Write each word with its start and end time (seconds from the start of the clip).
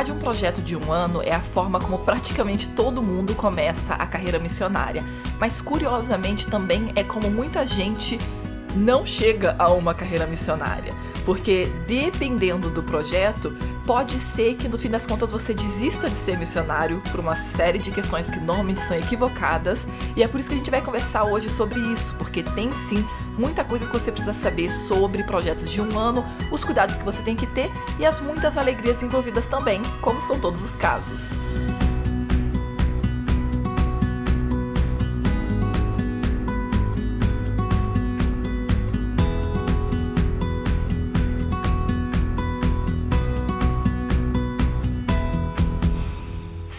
Participar 0.00 0.04
de 0.04 0.12
um 0.12 0.18
projeto 0.18 0.62
de 0.62 0.76
um 0.76 0.92
ano 0.92 1.20
é 1.22 1.34
a 1.34 1.40
forma 1.40 1.78
como 1.78 1.98
praticamente 1.98 2.68
todo 2.70 3.02
mundo 3.02 3.34
começa 3.34 3.94
a 3.94 4.06
carreira 4.06 4.38
missionária, 4.38 5.04
mas 5.38 5.60
curiosamente 5.60 6.46
também 6.46 6.90
é 6.96 7.04
como 7.04 7.30
muita 7.30 7.66
gente 7.66 8.18
não 8.74 9.04
chega 9.04 9.54
a 9.58 9.70
uma 9.70 9.92
carreira 9.92 10.26
missionária, 10.26 10.94
porque 11.26 11.68
dependendo 11.86 12.70
do 12.70 12.82
projeto, 12.82 13.54
pode 13.84 14.20
ser 14.20 14.54
que 14.54 14.68
no 14.68 14.78
fim 14.78 14.88
das 14.88 15.04
contas 15.04 15.32
você 15.32 15.52
desista 15.52 16.08
de 16.08 16.16
ser 16.16 16.38
missionário 16.38 17.02
por 17.10 17.20
uma 17.20 17.36
série 17.36 17.78
de 17.78 17.90
questões 17.90 18.30
que 18.30 18.40
normalmente 18.40 18.80
são 18.80 18.96
equivocadas, 18.96 19.86
e 20.16 20.22
é 20.22 20.28
por 20.28 20.40
isso 20.40 20.48
que 20.48 20.54
a 20.54 20.58
gente 20.58 20.70
vai 20.70 20.80
conversar 20.80 21.24
hoje 21.24 21.50
sobre 21.50 21.78
isso, 21.78 22.14
porque 22.16 22.42
tem 22.42 22.72
sim 22.72 23.04
muita 23.40 23.64
coisa 23.64 23.86
que 23.86 23.92
você 23.92 24.12
precisa 24.12 24.34
saber 24.34 24.70
sobre 24.70 25.24
projetos 25.24 25.70
de 25.70 25.80
um 25.80 25.98
ano, 25.98 26.22
os 26.52 26.62
cuidados 26.62 26.96
que 26.96 27.04
você 27.04 27.22
tem 27.22 27.34
que 27.34 27.46
ter 27.46 27.70
e 27.98 28.04
as 28.04 28.20
muitas 28.20 28.58
alegrias 28.58 29.02
envolvidas 29.02 29.46
também, 29.46 29.80
como 30.02 30.20
são 30.20 30.38
todos 30.38 30.62
os 30.62 30.76
casos. 30.76 31.20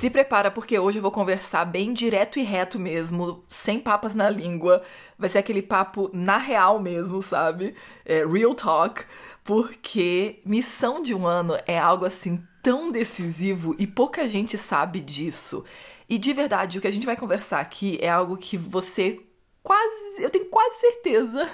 Se 0.02 0.10
prepara 0.10 0.50
porque 0.50 0.80
hoje 0.80 0.98
eu 0.98 1.02
vou 1.04 1.12
conversar 1.12 1.64
bem 1.64 1.94
direto 1.94 2.40
e 2.40 2.42
reto 2.42 2.80
mesmo, 2.80 3.44
sem 3.48 3.80
papas 3.80 4.16
na 4.16 4.32
língua. 4.32 4.82
Vai 5.16 5.30
ser 5.30 5.38
aquele 5.38 5.62
papo 5.62 6.10
na 6.12 6.38
real 6.40 6.80
mesmo, 6.80 7.22
sabe? 7.22 7.76
É, 8.04 8.26
real 8.26 8.56
talk, 8.56 9.06
porque 9.44 10.40
missão 10.44 11.04
de 11.04 11.14
um 11.14 11.28
ano 11.28 11.56
é 11.68 11.78
algo 11.78 12.04
assim 12.04 12.42
tão 12.64 12.92
decisivo 12.92 13.76
e 13.78 13.86
pouca 13.86 14.28
gente 14.28 14.58
sabe 14.58 15.02
disso. 15.02 15.64
E 16.10 16.18
de 16.18 16.34
verdade, 16.34 16.80
o 16.80 16.82
que 16.82 16.88
a 16.88 16.92
gente 16.92 17.06
vai 17.06 17.16
conversar 17.16 17.60
aqui 17.60 18.00
é 18.02 18.10
algo 18.10 18.38
que 18.38 18.58
você 18.58 19.22
quase, 19.64 20.24
eu 20.24 20.30
tenho 20.30 20.46
quase 20.46 20.80
certeza 20.80 21.50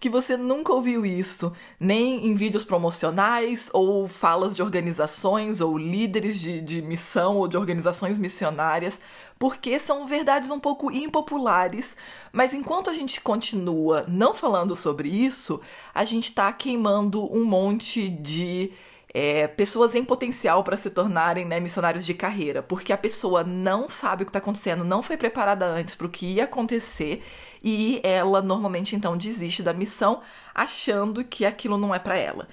que 0.00 0.08
você 0.08 0.36
nunca 0.36 0.72
ouviu 0.72 1.06
isso, 1.06 1.52
nem 1.78 2.26
em 2.26 2.34
vídeos 2.34 2.64
promocionais 2.64 3.70
ou 3.72 4.08
falas 4.08 4.54
de 4.54 4.62
organizações 4.62 5.60
ou 5.60 5.78
líderes 5.78 6.40
de, 6.40 6.60
de 6.60 6.82
missão 6.82 7.36
ou 7.36 7.46
de 7.46 7.56
organizações 7.56 8.18
missionárias, 8.18 9.00
porque 9.38 9.78
são 9.78 10.06
verdades 10.06 10.50
um 10.50 10.58
pouco 10.58 10.90
impopulares, 10.90 11.96
mas 12.32 12.54
enquanto 12.54 12.90
a 12.90 12.94
gente 12.94 13.20
continua 13.20 14.04
não 14.08 14.34
falando 14.34 14.74
sobre 14.74 15.08
isso, 15.08 15.60
a 15.94 16.04
gente 16.04 16.30
está 16.30 16.52
queimando 16.52 17.32
um 17.32 17.44
monte 17.44 18.08
de 18.08 18.72
é, 19.14 19.46
pessoas 19.46 19.94
em 19.94 20.04
potencial 20.04 20.64
para 20.64 20.76
se 20.76 20.88
tornarem 20.90 21.44
né, 21.44 21.60
missionários 21.60 22.06
de 22.06 22.14
carreira, 22.14 22.62
porque 22.62 22.92
a 22.92 22.98
pessoa 22.98 23.44
não 23.44 23.88
sabe 23.88 24.22
o 24.22 24.26
que 24.26 24.30
está 24.30 24.38
acontecendo, 24.38 24.84
não 24.84 25.02
foi 25.02 25.16
preparada 25.16 25.66
antes 25.66 25.94
para 25.94 26.06
o 26.06 26.10
que 26.10 26.26
ia 26.26 26.44
acontecer 26.44 27.22
e 27.62 28.00
ela 28.02 28.40
normalmente 28.40 28.96
então 28.96 29.16
desiste 29.16 29.62
da 29.62 29.72
missão 29.72 30.22
achando 30.54 31.22
que 31.22 31.44
aquilo 31.44 31.76
não 31.76 31.94
é 31.94 31.98
para 31.98 32.16
ela. 32.16 32.48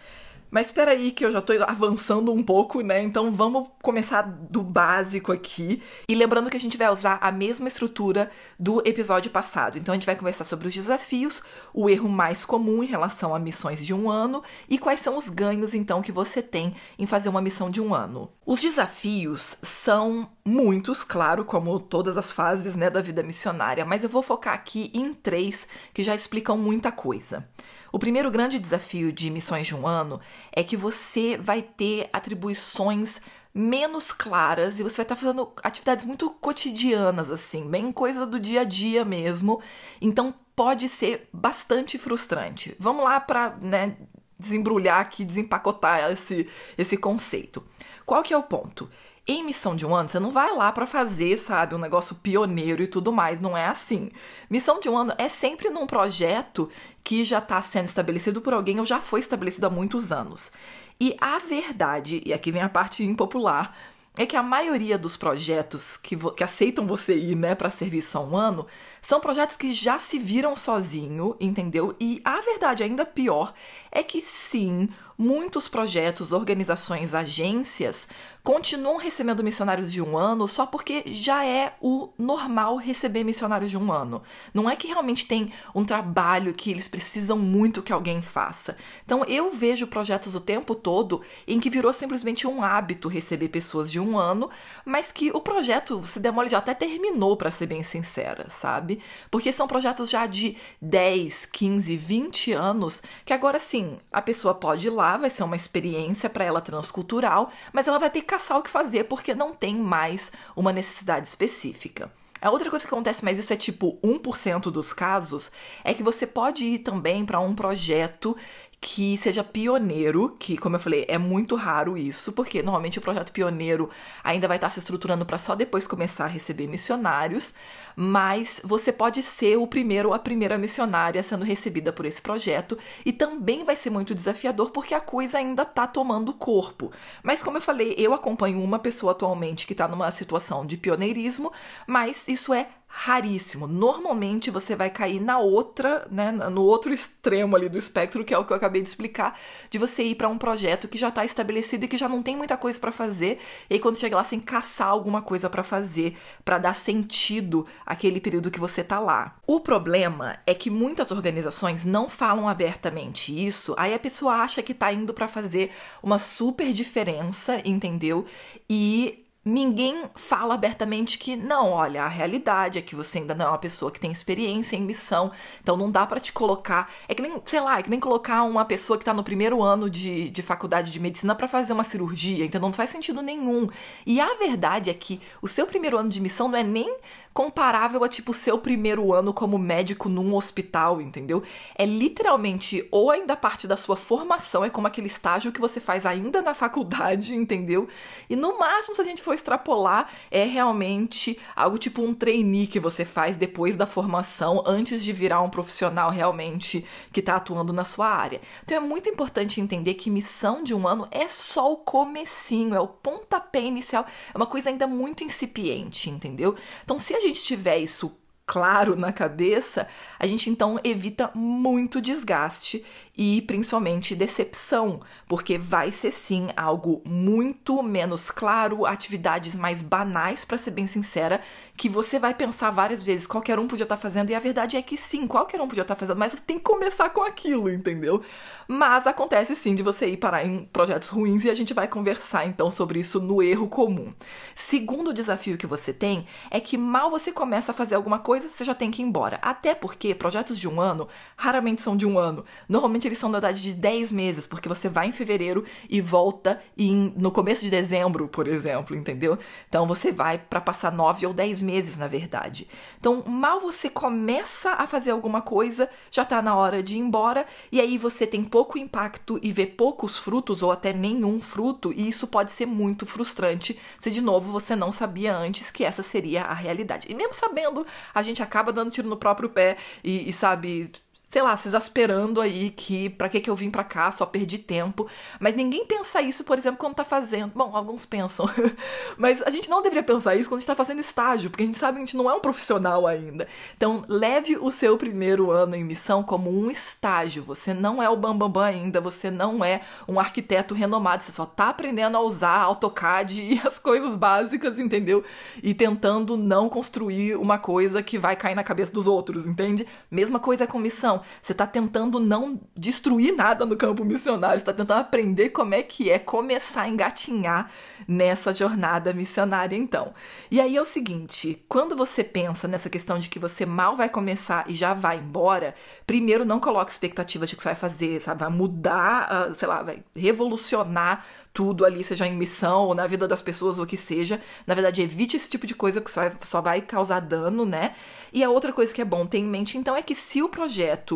Mas 0.52 0.68
espera 0.68 0.92
aí 0.92 1.12
que 1.12 1.24
eu 1.24 1.32
já 1.32 1.42
tô 1.42 1.54
avançando 1.64 2.34
um 2.34 2.42
pouco, 2.42 2.82
né? 2.82 3.02
Então 3.02 3.32
vamos 3.32 3.68
começar 3.82 4.24
do 4.24 4.64
básico 4.64 5.32
aqui. 5.32 5.82
E 6.08 6.16
lembrando 6.16 6.50
que 6.50 6.58
a 6.58 6.60
gente 6.60 6.78
vai 6.78 6.90
usar 6.90 7.20
a 7.22 7.32
mesma 7.32 7.68
estrutura 7.68 8.32
do 8.59 8.82
episódio 8.86 9.30
passado. 9.30 9.78
Então 9.78 9.94
a 9.94 9.96
gente 9.96 10.06
vai 10.06 10.16
conversar 10.16 10.46
sobre 10.46 10.68
os 10.68 10.74
desafios, 10.74 11.44
o 11.74 11.90
erro 11.90 12.09
mais 12.09 12.44
comum 12.44 12.84
em 12.84 12.88
relação 12.88 13.36
a 13.36 13.40
missões 13.40 13.86
de 13.86 13.94
um 13.94 14.09
ano 14.09 14.44
e 14.68 14.78
quais 14.78 15.00
são 15.00 15.18
os 15.18 15.30
ganhos 15.30 15.74
então 15.74 16.02
que 16.02 16.12
você 16.12 16.42
tem 16.42 16.76
em 16.98 17.06
fazer 17.06 17.30
uma 17.30 17.42
missão 17.42 17.70
de 17.70 17.80
um 17.80 17.94
ano. 17.94 18.32
Os 18.46 18.59
desafios 18.59 19.58
são 19.62 20.30
muitos, 20.44 21.04
claro, 21.04 21.46
como 21.46 21.80
todas 21.80 22.18
as 22.18 22.32
fases 22.32 22.76
né, 22.76 22.90
da 22.90 23.02
vida 23.02 23.22
missionária, 23.22 23.86
mas 23.86 24.04
eu 24.04 24.09
vou 24.09 24.24
focar 24.24 24.56
aqui 24.56 24.90
em 24.94 25.14
três 25.14 25.68
que 25.94 26.04
já 26.04 26.16
explicam 26.16 26.58
muita 26.58 26.92
coisa. 26.92 27.48
O 27.92 28.00
primeiro 28.00 28.30
grande 28.30 28.60
desafio 28.60 29.12
de 29.12 29.30
missões 29.30 29.68
de 29.68 29.76
um 29.76 29.88
ano 29.88 30.20
é 30.52 30.64
que 30.64 30.78
você 30.78 31.38
vai 31.38 31.62
ter 31.62 32.10
atribuições 32.14 33.22
menos 33.54 34.12
claras 34.12 34.80
e 34.80 34.84
você 34.84 34.98
vai 34.98 35.04
estar 35.04 35.16
fazendo 35.16 35.52
atividades 35.64 36.06
muito 36.06 36.30
cotidianas, 36.30 37.32
assim, 37.32 37.68
bem 37.68 37.92
coisa 37.92 38.26
do 38.26 38.40
dia 38.40 38.62
a 38.62 38.64
dia 38.64 39.04
mesmo. 39.04 39.62
Então 40.00 40.34
pode 40.56 40.88
ser 40.88 41.28
bastante 41.34 41.98
frustrante. 41.98 42.76
Vamos 42.80 43.04
lá 43.04 43.20
para 43.20 43.58
né, 43.62 43.98
desembrulhar 44.38 45.00
aqui, 45.00 45.26
desempacotar 45.26 46.12
esse, 46.12 46.48
esse 46.78 46.96
conceito. 46.96 47.66
Qual 48.06 48.24
que 48.24 48.34
é 48.34 48.38
o 48.38 48.44
ponto? 48.44 48.90
Em 49.31 49.44
missão 49.44 49.75
de 49.75 49.85
um 49.85 49.95
ano, 49.95 50.09
você 50.09 50.19
não 50.19 50.31
vai 50.31 50.51
lá 50.56 50.72
para 50.72 50.88
fazer, 50.88 51.38
sabe, 51.38 51.75
um 51.75 51.78
negócio 51.78 52.16
pioneiro 52.16 52.81
e 52.81 52.88
tudo 52.88 53.12
mais, 53.12 53.40
não 53.40 53.56
é 53.56 53.67
assim. 53.67 54.09
Missão 54.50 54.79
de 54.79 54.90
um 54.90 54.97
ano 54.97 55.13
é 55.19 55.29
sempre 55.29 55.69
num 55.69 55.85
projeto 55.85 56.67
que 57.03 57.23
já 57.23 57.38
está 57.38 57.62
sendo 57.62 57.85
estabelecido 57.85 58.41
por 58.41 58.56
alguém 58.56 58.79
ou 58.79 58.88
já 58.88 59.00
foi 59.00 59.19
estabelecido 59.19 59.67
há 59.67 59.69
muitos 59.69 60.12
anos. 60.12 60.51
E 61.00 61.16
a 61.22 61.38
verdade, 61.38 62.23
e 62.25 62.34
aqui 62.34 62.51
vem 62.51 62.63
a 62.63 62.69
parte 62.69 63.03
impopular, 63.03 63.78
é 64.19 64.25
que 64.25 64.35
a 64.35 64.44
maioria 64.44 64.97
dos 64.97 65.16
projetos 65.16 65.96
que, 65.96 66.13
que 66.35 66.44
aceitam 66.44 66.85
você 66.85 67.16
ir, 67.16 67.38
né, 67.38 67.56
para 67.56 67.69
serviço 67.69 68.18
há 68.18 68.22
um 68.22 68.35
ano, 68.35 68.68
são 69.02 69.22
projetos 69.22 69.56
que 69.56 69.74
já 69.74 69.97
se 69.97 70.19
viram 70.19 70.57
sozinho, 70.57 71.38
entendeu? 71.40 71.96
E 72.02 72.22
a 72.25 72.41
verdade 72.41 72.84
ainda 72.84 73.06
pior 73.06 73.53
é 73.90 74.03
que 74.03 74.22
sim, 74.22 74.90
muitos 75.18 75.68
projetos, 75.68 76.31
organizações, 76.31 77.13
agências 77.13 78.08
continuam 78.41 78.97
recebendo 78.97 79.44
missionários 79.44 79.91
de 79.91 80.02
um 80.02 80.18
ano 80.18 80.47
só 80.47 80.66
porque 80.66 81.03
já 81.08 81.46
é 81.46 81.75
o 81.81 82.09
normal 82.18 82.78
receber 82.78 83.24
missionários 83.24 83.69
de 83.69 83.78
um 83.78 83.91
ano. 83.91 84.24
Não 84.53 84.69
é 84.69 84.75
que 84.75 84.88
realmente 84.88 85.25
tem 85.25 85.52
um 85.75 85.84
trabalho 85.84 86.53
que 86.53 86.72
eles 86.72 86.88
precisam 86.88 87.38
muito 87.38 87.81
que 87.81 87.91
alguém 87.91 88.22
faça. 88.22 88.78
Então 89.06 89.25
eu 89.25 89.52
vejo 89.52 89.88
projetos 89.88 90.35
o 90.35 90.40
tempo 90.40 90.74
todo 90.74 91.22
em 91.46 91.59
que 91.59 91.69
virou 91.69 91.91
simplesmente 91.91 92.47
um 92.47 92.63
hábito 92.63 93.09
receber 93.09 93.50
pessoas 93.50 93.91
de 93.91 94.00
um 94.00 94.09
ano, 94.18 94.50
mas 94.86 95.12
que 95.12 95.31
o 95.31 95.42
projeto, 95.42 96.06
se 96.06 96.20
demole, 96.20 96.50
já 96.50 96.59
até 96.59 96.74
terminou, 96.74 97.38
para 97.38 97.52
ser 97.52 97.68
bem 97.68 97.84
sincera, 97.84 98.50
sabe? 98.50 99.02
Porque 99.30 99.52
são 99.52 99.68
projetos 99.68 100.09
já 100.09 100.25
de 100.25 100.58
10, 100.81 101.46
15, 101.47 101.97
20 101.97 102.53
anos 102.53 103.03
que 103.25 103.34
agora 103.34 103.59
sim 103.59 104.00
a 104.12 104.22
pessoa 104.22 104.53
pode 104.53 104.88
ir 104.88 104.92
lá 104.92 105.18
vai 105.18 105.30
ser 105.30 105.44
uma 105.44 105.56
experiência 105.56 106.30
para 106.30 106.46
ela 106.46 106.62
transcultural, 106.62 107.52
mas 107.74 107.88
ela 107.88 108.00
vai 108.00 108.09
ter 108.09 108.22
que 108.22 108.28
caçar 108.28 108.58
o 108.58 108.64
que 108.64 108.70
fazer 108.70 109.06
porque 109.06 109.34
não 109.34 109.53
tem 109.53 109.75
mais 109.75 110.31
uma 110.56 110.74
necessidade 110.74 111.28
específica. 111.28 112.12
A 112.41 112.50
outra 112.50 112.70
coisa 112.70 112.88
que 112.88 112.94
acontece, 112.94 113.26
mas 113.26 113.38
isso 113.38 113.52
é 113.52 113.58
tipo 113.58 114.00
1% 114.02 114.72
dos 114.72 114.94
casos, 114.94 115.52
é 115.84 115.94
que 115.94 116.02
você 116.02 116.26
pode 116.26 116.64
ir 116.64 116.79
também 116.79 117.26
para 117.26 117.40
um 117.41 117.53
projeto 117.53 118.35
que 118.81 119.17
seja 119.17 119.43
pioneiro, 119.43 120.37
que, 120.40 120.58
como 120.58 120.78
eu 120.78 120.79
falei, 120.79 121.05
é 121.09 121.17
muito 121.17 121.55
raro 121.55 121.97
isso, 121.97 122.31
porque 122.31 122.64
normalmente 122.64 122.97
o 122.97 123.02
projeto 123.02 123.31
pioneiro 123.31 123.90
ainda 124.23 124.47
vai 124.47 124.58
estar 124.58 124.70
se 124.70 124.79
estruturando 124.79 125.26
para 125.26 125.37
só 125.37 125.53
depois 125.53 125.85
começar 125.85 126.26
a 126.26 126.28
receber 126.28 126.67
missionários, 126.67 127.53
mas 128.01 128.61
você 128.63 128.93
pode 128.93 129.22
ser 129.22 129.57
o 129.57 129.67
primeiro 129.67 130.07
ou 130.07 130.16
a 130.16 130.19
primeira 130.19 130.57
missionária 130.57 131.22
sendo 131.22 131.43
recebida 131.43 131.91
por 131.91 132.05
esse 132.05 132.22
projeto 132.22 132.78
e 133.05 133.11
também 133.11 133.66
vai 133.66 133.75
ser 133.75 133.90
muito 133.90 134.16
desafiador 134.16 134.69
porque 134.69 134.93
a 134.93 135.01
coisa 135.01 135.37
ainda 135.37 135.63
está 135.63 135.85
tomando 135.85 136.31
corpo. 136.31 136.93
Mas 137.22 137.43
como 137.43 137.57
eu 137.57 137.61
falei, 137.61 137.93
eu 137.97 138.13
acompanho 138.13 138.63
uma 138.63 138.79
pessoa 138.79 139.11
atualmente 139.11 139.67
que 139.67 139.73
está 139.73 139.85
numa 139.85 140.09
situação 140.11 140.66
de 140.66 140.78
pioneirismo, 140.78 141.51
mas 141.85 142.25
isso 142.25 142.53
é 142.53 142.69
raríssimo. 142.91 143.67
Normalmente 143.67 144.49
você 144.49 144.75
vai 144.75 144.90
cair 144.90 145.22
na 145.22 145.37
outra, 145.37 146.07
né, 146.09 146.31
no 146.31 146.63
outro 146.63 146.91
extremo 146.91 147.55
ali 147.55 147.69
do 147.69 147.78
espectro, 147.78 148.25
que 148.25 148.34
é 148.34 148.37
o 148.37 148.43
que 148.43 148.51
eu 148.51 148.57
acabei 148.57 148.81
de 148.81 148.90
explicar, 148.90 149.40
de 149.69 149.78
você 149.78 150.03
ir 150.03 150.16
para 150.16 150.28
um 150.28 150.40
projeto 150.40 150.87
que 150.87 150.97
já 150.97 151.09
está 151.09 151.23
estabelecido 151.23 151.85
e 151.85 151.87
que 151.87 151.97
já 151.97 152.09
não 152.09 152.23
tem 152.23 152.35
muita 152.35 152.57
coisa 152.57 152.79
para 152.79 152.91
fazer, 152.91 153.40
e 153.69 153.75
aí 153.75 153.79
quando 153.79 153.97
chega 153.97 154.17
lá 154.17 154.23
sem 154.23 154.40
caçar 154.40 154.87
alguma 154.87 155.22
coisa 155.22 155.49
para 155.49 155.61
fazer, 155.61 156.17
para 156.43 156.57
dar 156.57 156.73
sentido 156.73 157.66
aquele 157.90 158.22
período 158.22 158.52
que 158.52 158.59
você 158.59 158.84
tá 158.84 159.00
lá. 159.00 159.36
O 159.47 159.59
problema 159.59 160.38
é 160.46 160.53
que 160.53 160.70
muitas 160.70 161.09
organizações 161.09 161.84
não 161.84 162.08
falam 162.08 162.47
abertamente 162.47 163.34
isso, 163.34 163.74
aí 163.76 163.96
a 163.96 164.00
pessoa 164.00 164.36
acha 164.36 164.62
que 164.62 164.76
tá 164.76 164.94
indo 164.94 165.12
para 165.12 165.28
fazer 165.28 165.72
uma 166.03 166.20
super 166.20 166.72
diferença, 166.72 167.59
entendeu? 167.66 168.28
E 168.70 169.26
ninguém 169.44 170.03
fala 170.16 170.53
abertamente 170.53 171.18
que 171.18 171.36
não, 171.36 171.72
olha, 171.72 172.03
a 172.03 172.08
realidade 172.08 172.78
é 172.78 172.82
que 172.82 172.96
você 172.96 173.20
ainda 173.20 173.34
não 173.34 173.46
é 173.46 173.50
uma 173.50 173.58
pessoa 173.58 173.92
que 173.92 174.00
tem 174.00 174.12
experiência 174.12 174.76
em 174.76 174.82
missão, 174.82 175.32
então 175.62 175.76
não 175.78 175.90
dá 175.90 176.06
para 176.06 176.20
te 176.20 176.32
colocar. 176.32 176.92
É 177.08 177.16
que 177.16 177.22
nem, 177.22 177.42
sei 177.46 177.62
lá, 177.62 177.80
é 177.80 177.84
que 177.84 177.90
nem 177.90 178.00
colocar 178.00 178.44
uma 178.44 178.66
pessoa 178.66 179.00
que 179.00 179.06
tá 179.06 179.14
no 179.14 179.24
primeiro 179.24 179.62
ano 179.64 179.90
de, 179.90 180.30
de 180.30 180.42
faculdade 180.42 180.92
de 180.92 181.00
medicina 181.00 181.34
para 181.34 181.47
fazer 181.47 181.74
uma 181.74 181.84
cirurgia, 181.84 182.46
então 182.46 182.62
não 182.62 182.74
faz 182.74 182.90
sentido 182.90 183.22
nenhum. 183.22 183.68
E 184.06 184.20
a 184.22 184.34
verdade 184.35 184.90
é 184.90 184.94
que 184.94 185.20
o 185.42 185.47
seu 185.47 185.66
primeiro 185.66 185.97
ano 185.97 186.09
de 186.09 186.22
missão 186.22 186.47
não 186.47 186.58
é 186.59 186.64
nem 186.64 186.97
comparável 187.40 188.03
a 188.03 188.09
tipo 188.09 188.34
seu 188.34 188.58
primeiro 188.58 189.14
ano 189.14 189.34
como 189.34 189.58
médico 189.58 190.09
num 190.09 190.36
hospital, 190.36 191.00
entendeu? 191.00 191.41
É 191.74 191.86
literalmente 191.86 192.86
ou 192.91 193.09
ainda 193.09 193.34
parte 193.34 193.66
da 193.66 193.78
sua 193.78 193.96
formação, 193.96 194.66
é 194.66 194.70
como 194.70 194.88
aquele 194.88 195.08
estágio 195.08 195.50
que 195.53 195.62
você 195.62 195.80
faz 195.80 196.06
ainda 196.06 196.41
na 196.41 196.53
faculdade, 196.53 197.32
entendeu? 197.40 197.88
E 198.30 198.36
no 198.36 198.59
máximo, 198.59 198.94
se 198.94 199.02
a 199.02 199.06
gente 199.06 199.24
for 199.24 199.34
extrapolar, 199.34 200.12
é 200.30 200.44
realmente 200.44 201.40
algo 201.56 201.78
tipo 201.78 202.02
um 202.02 202.14
trainee 202.14 202.68
que 202.68 202.78
você 202.78 203.06
faz 203.06 203.38
depois 203.38 203.78
da 203.78 203.88
formação, 203.88 204.62
antes 204.68 205.02
de 205.02 205.14
virar 205.14 205.42
um 205.42 205.50
profissional 205.50 206.09
realmente 206.09 206.84
que 207.14 207.22
tá 207.22 207.38
atuando 207.38 207.72
na 207.72 207.85
sua 207.85 208.09
área. 208.09 208.42
Então 208.66 208.76
é 208.76 208.82
muito 208.82 209.08
importante 209.08 209.62
entender 209.62 209.94
que 209.94 210.09
missão 210.09 210.62
de 210.62 210.74
um 210.74 210.85
ano 210.85 211.08
é 211.09 211.30
só 211.30 211.72
o 211.72 211.78
comecinho, 211.78 212.76
é 212.76 212.82
o 212.82 212.88
pontapé 212.90 213.62
inicial, 213.62 214.06
é 214.34 214.38
uma 214.38 214.46
coisa 214.46 214.70
ainda 214.70 214.85
muito 214.85 215.24
incipiente, 215.24 216.09
entendeu? 216.09 216.53
Então 216.84 217.00
se 217.00 217.16
a 217.16 217.20
gente 217.22 217.28
tiver 217.34 217.78
isso 217.78 218.16
claro 218.49 218.96
na 218.96 219.14
cabeça, 219.14 219.87
a 220.17 220.26
gente 220.26 220.49
então 220.49 220.79
evita 220.84 221.29
muito 221.35 222.02
desgaste 222.02 222.84
e 223.22 223.42
principalmente 223.42 224.16
decepção, 224.16 225.02
porque 225.28 225.58
vai 225.58 225.92
ser 225.92 226.10
sim 226.10 226.48
algo 226.56 227.02
muito 227.04 227.84
menos 227.84 228.32
claro, 228.32 228.86
atividades 228.86 229.58
mais 229.58 229.82
banais, 229.82 230.46
para 230.46 230.58
ser 230.58 230.72
bem 230.72 230.88
sincera, 230.88 231.42
que 231.76 231.90
você 231.90 232.18
vai 232.18 232.34
pensar 232.34 232.72
várias 232.72 233.04
vezes, 233.04 233.28
qualquer 233.28 233.60
um 233.60 233.68
podia 233.68 233.84
estar 233.84 233.98
tá 233.98 234.02
fazendo, 234.02 234.30
e 234.30 234.36
a 234.36 234.40
verdade 234.40 234.78
é 234.78 234.82
que 234.82 234.96
sim, 234.96 235.28
qualquer 235.28 235.60
um 235.60 235.68
podia 235.68 235.82
estar 235.82 235.96
tá 235.96 236.00
fazendo, 236.00 236.18
mas 236.18 236.40
tem 236.40 236.58
que 236.58 236.64
começar 236.64 237.10
com 237.10 237.22
aquilo, 237.22 237.70
entendeu? 237.70 238.24
Mas 238.72 239.06
acontece 239.06 239.54
sim 239.54 239.76
de 239.76 239.84
você 239.84 240.08
ir 240.08 240.18
parar 240.18 240.46
em 240.46 240.64
projetos 240.72 241.10
ruins 241.10 241.44
e 241.44 241.50
a 241.50 241.54
gente 241.54 241.74
vai 241.74 241.90
conversar 241.90 242.46
então 242.46 242.72
sobre 242.72 243.00
isso 243.00 243.20
no 243.20 243.42
erro 243.42 243.68
comum. 243.68 244.14
Segundo 244.56 245.14
desafio 245.14 245.58
que 245.58 245.68
você 245.68 245.92
tem 245.92 246.26
é 246.50 246.60
que 246.62 246.78
mal 246.78 247.10
você 247.10 247.32
começa 247.32 247.72
a 247.72 247.76
fazer 247.76 247.96
alguma 247.96 248.20
coisa, 248.20 248.48
você 248.48 248.64
já 248.64 248.76
tem 248.76 248.92
que 248.92 249.02
ir 249.02 249.06
embora. 249.06 249.40
Até 249.42 249.74
porque 249.76 250.16
projetos 250.16 250.58
de 250.58 250.70
um 250.70 250.80
ano 250.80 251.08
raramente 251.36 251.82
são 251.82 251.98
de 251.98 252.06
um 252.06 252.18
ano. 252.18 252.46
Normalmente 252.70 253.09
eles 253.09 253.20
são 253.20 253.29
da 253.29 253.40
idade 253.40 253.61
de 253.61 253.73
10 253.73 254.11
meses, 254.11 254.47
porque 254.47 254.70
você 254.70 254.88
vai 254.88 255.08
em 255.08 255.11
fevereiro 255.11 255.66
e 255.90 256.00
volta 256.00 256.62
em, 256.77 257.13
no 257.17 257.32
começo 257.32 257.63
de 257.63 257.70
dezembro, 257.70 258.27
por 258.27 258.48
exemplo, 258.48 258.96
entendeu? 258.96 259.38
Então 259.67 259.86
você 259.88 260.12
vai 260.12 260.38
para 260.38 260.62
passar 260.62 260.91
9 260.91 261.25
ou 261.25 261.34
10 261.34 261.62
meses, 261.62 261.98
na 261.98 262.08
verdade. 262.08 262.67
Então, 263.00 263.24
mal 263.25 263.60
você 263.60 263.89
começa 263.89 264.72
a 264.72 264.88
fazer 264.88 265.12
alguma 265.12 265.41
coisa, 265.41 265.89
já 266.12 266.24
tá 266.24 266.41
na 266.41 266.56
hora 266.56 266.82
de 266.82 266.96
ir 266.96 267.00
embora, 267.00 267.46
e 267.72 267.82
aí 267.82 267.98
você 267.98 268.25
tem 268.25 268.44
pouco 268.44 268.77
impacto 268.77 269.39
e 269.41 269.51
vê 269.51 269.65
poucos 269.65 270.17
frutos 270.17 270.62
ou 270.62 270.72
até 270.72 270.94
nenhum 270.94 271.41
fruto, 271.41 271.91
e 271.91 272.08
isso 272.08 272.27
pode 272.27 272.51
ser 272.51 272.65
muito 272.65 273.06
frustrante 273.06 273.77
se 273.98 274.12
de 274.12 274.22
novo 274.22 274.51
você 274.51 274.75
não 274.75 274.91
sabia 274.91 275.36
antes 275.36 275.72
que 275.72 275.84
essa 275.84 276.03
seria 276.03 276.44
a 276.44 276.53
realidade. 276.53 277.08
E 277.10 277.13
mesmo 277.13 277.34
sabendo, 277.34 277.86
a 278.13 278.22
gente 278.22 278.44
acaba 278.44 278.72
dando 278.72 278.91
tiro 278.91 279.10
no 279.10 279.17
próprio 279.17 279.50
pé 279.50 279.77
e, 280.03 280.29
e 280.29 280.34
sabe, 280.34 280.91
sei 281.29 281.43
lá, 281.43 281.55
se 281.55 281.67
exasperando 281.67 282.41
aí 282.41 282.72
que 282.72 283.08
para 283.12 283.29
que 283.29 283.39
que 283.39 283.50
eu 283.50 283.55
vim 283.55 283.70
para 283.70 283.84
cá, 283.84 284.12
só 284.12 284.25
perdi 284.25 284.58
tempo. 284.58 285.08
Mas 285.39 285.53
ninguém 285.53 285.86
pensa 285.86 286.20
isso, 286.22 286.43
por 286.43 286.58
exemplo, 286.58 286.79
quando 286.79 286.96
tá 286.96 287.03
fazendo. 287.03 287.51
Bom, 287.53 287.75
alguns 287.75 288.03
pensam. 288.03 288.50
mas 289.15 289.39
a 289.43 289.51
gente 289.51 289.70
não 289.70 289.84
deveria 289.84 290.01
pensar 290.01 290.36
isso 290.36 290.50
quando 290.50 290.58
a 290.58 290.62
gente 290.62 290.67
tá 290.67 290.75
fazendo 290.75 291.00
estágio, 291.00 291.51
porque 291.51 291.62
a 291.62 291.65
gente 291.67 291.77
sabe 291.77 291.98
que 291.98 292.03
a 292.03 292.05
gente 292.05 292.17
não 292.17 292.29
é 292.29 292.34
um 292.34 292.39
profissional 292.39 293.05
ainda. 293.05 293.48
Então, 293.77 294.03
leve 294.08 294.58
o 294.58 294.72
seu 294.72 294.98
primeiro 294.98 295.51
ano 295.51 295.75
em 295.75 295.84
missão 295.84 296.24
como 296.24 296.50
um 296.50 296.72
estágio. 296.72 297.43
Você 297.43 297.75
não 297.75 298.01
é 298.01 298.10
o 298.10 298.15
bambambam 298.15 298.50
bam, 298.50 298.62
bam 298.62 298.63
ainda, 298.63 299.00
você 299.00 299.29
não 299.29 299.63
é 299.63 299.82
um 300.08 300.20
arquiteto 300.20 300.74
renomado, 300.74 301.24
você 301.24 301.32
só 301.32 301.46
tá 301.46 301.70
aprendendo 301.70 302.17
a 302.17 302.22
usar 302.22 302.58
AutoCAD 302.62 303.39
e 303.53 303.62
as 303.63 303.77
coisas 303.77 304.15
básicas, 304.15 304.79
entendeu? 304.79 305.24
E 305.62 305.75
tentando 305.75 306.36
não 306.36 306.67
construir 306.67 307.36
uma 307.36 307.60
coisa 307.60 308.01
que 308.01 308.17
vai 308.17 308.36
cair 308.36 308.55
na 308.55 308.63
cabeça 308.63 308.91
dos 308.91 309.05
outros, 309.05 309.46
entende? 309.46 309.86
Mesma 310.10 310.39
coisa 310.39 310.65
com 310.65 310.79
missão 310.79 311.19
você 311.42 311.51
está 311.51 311.66
tentando 311.66 312.20
não 312.20 312.60
destruir 312.75 313.36
nada 313.36 313.66
no 313.66 313.77
campo 313.77 314.04
missionário, 314.04 314.60
está 314.60 314.74
tentando 314.74 315.00
aprender 315.00 315.50
como 315.50 315.74
é 315.74 315.84
que 315.84 316.10
é 316.10 316.20
começar 316.20 316.84
a 316.84 316.89
engatinhar 316.89 317.70
nessa 318.08 318.54
jornada 318.54 319.13
missionária, 319.13 319.75
então. 319.75 320.13
E 320.50 320.60
aí 320.60 320.75
é 320.75 320.82
o 320.82 320.86
seguinte: 320.86 321.63
quando 321.68 321.96
você 321.96 322.24
pensa 322.24 322.68
nessa 322.68 322.89
questão 322.89 323.20
de 323.20 323.30
que 323.30 323.39
você 323.39 323.66
mal 323.66 323.96
vai 323.96 324.10
começar 324.10 324.66
e 324.70 324.75
já 324.75 324.94
vai 324.94 325.18
embora, 325.18 325.75
primeiro 326.06 326.46
não 326.46 326.60
coloque 326.60 326.92
expectativas 326.92 327.50
de 327.50 327.56
que 327.56 327.62
você 327.62 327.70
vai 327.70 327.75
fazer, 327.75 328.22
sabe, 328.22 328.39
vai 328.42 328.50
mudar, 328.50 329.51
sei 329.56 329.68
lá, 329.68 329.84
vai 329.84 330.04
revolucionar 330.16 331.25
tudo 331.51 331.84
ali, 331.84 332.04
seja 332.04 332.27
em 332.27 332.38
missão 332.38 332.84
ou 332.86 332.96
na 332.96 333.08
vida 333.08 333.27
das 333.27 333.42
pessoas 333.42 333.80
ou 333.80 333.84
o 333.84 333.88
que 333.88 333.98
seja. 333.98 334.39
Na 334.68 334.75
verdade, 334.75 335.01
evite 335.01 335.36
esse 335.36 335.50
tipo 335.50 335.66
de 335.66 335.74
coisa 335.74 336.00
que 336.00 336.10
só 336.10 336.62
vai 336.62 336.80
causar 336.82 337.20
dano, 337.20 337.66
né? 337.66 337.96
E 338.32 338.44
a 338.44 338.50
outra 338.50 338.72
coisa 338.72 338.94
que 338.94 339.01
é 339.01 339.06
bom 339.06 339.25
ter 339.25 339.39
em 339.39 339.46
mente, 339.46 339.77
então, 339.77 339.96
é 339.96 340.01
que 340.01 340.13
se 340.13 340.44
o 340.44 340.48
projeto 340.48 341.09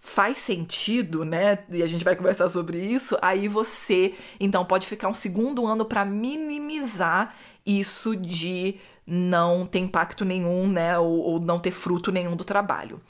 faz 0.00 0.38
sentido, 0.38 1.24
né? 1.24 1.58
E 1.70 1.82
a 1.82 1.86
gente 1.86 2.04
vai 2.04 2.14
conversar 2.14 2.48
sobre 2.48 2.78
isso. 2.78 3.16
Aí 3.20 3.48
você, 3.48 4.14
então, 4.38 4.64
pode 4.64 4.86
ficar 4.86 5.08
um 5.08 5.14
segundo 5.14 5.66
ano 5.66 5.84
para 5.84 6.04
minimizar 6.04 7.34
isso 7.66 8.16
de 8.16 8.76
não 9.06 9.64
ter 9.64 9.78
impacto 9.78 10.24
nenhum, 10.24 10.68
né? 10.68 10.98
Ou, 10.98 11.18
ou, 11.18 11.40
não 11.40 11.58
ter 11.58 11.70
fruto 11.70 12.12
nenhum 12.12 12.36
do 12.36 12.44
trabalho. 12.44 13.00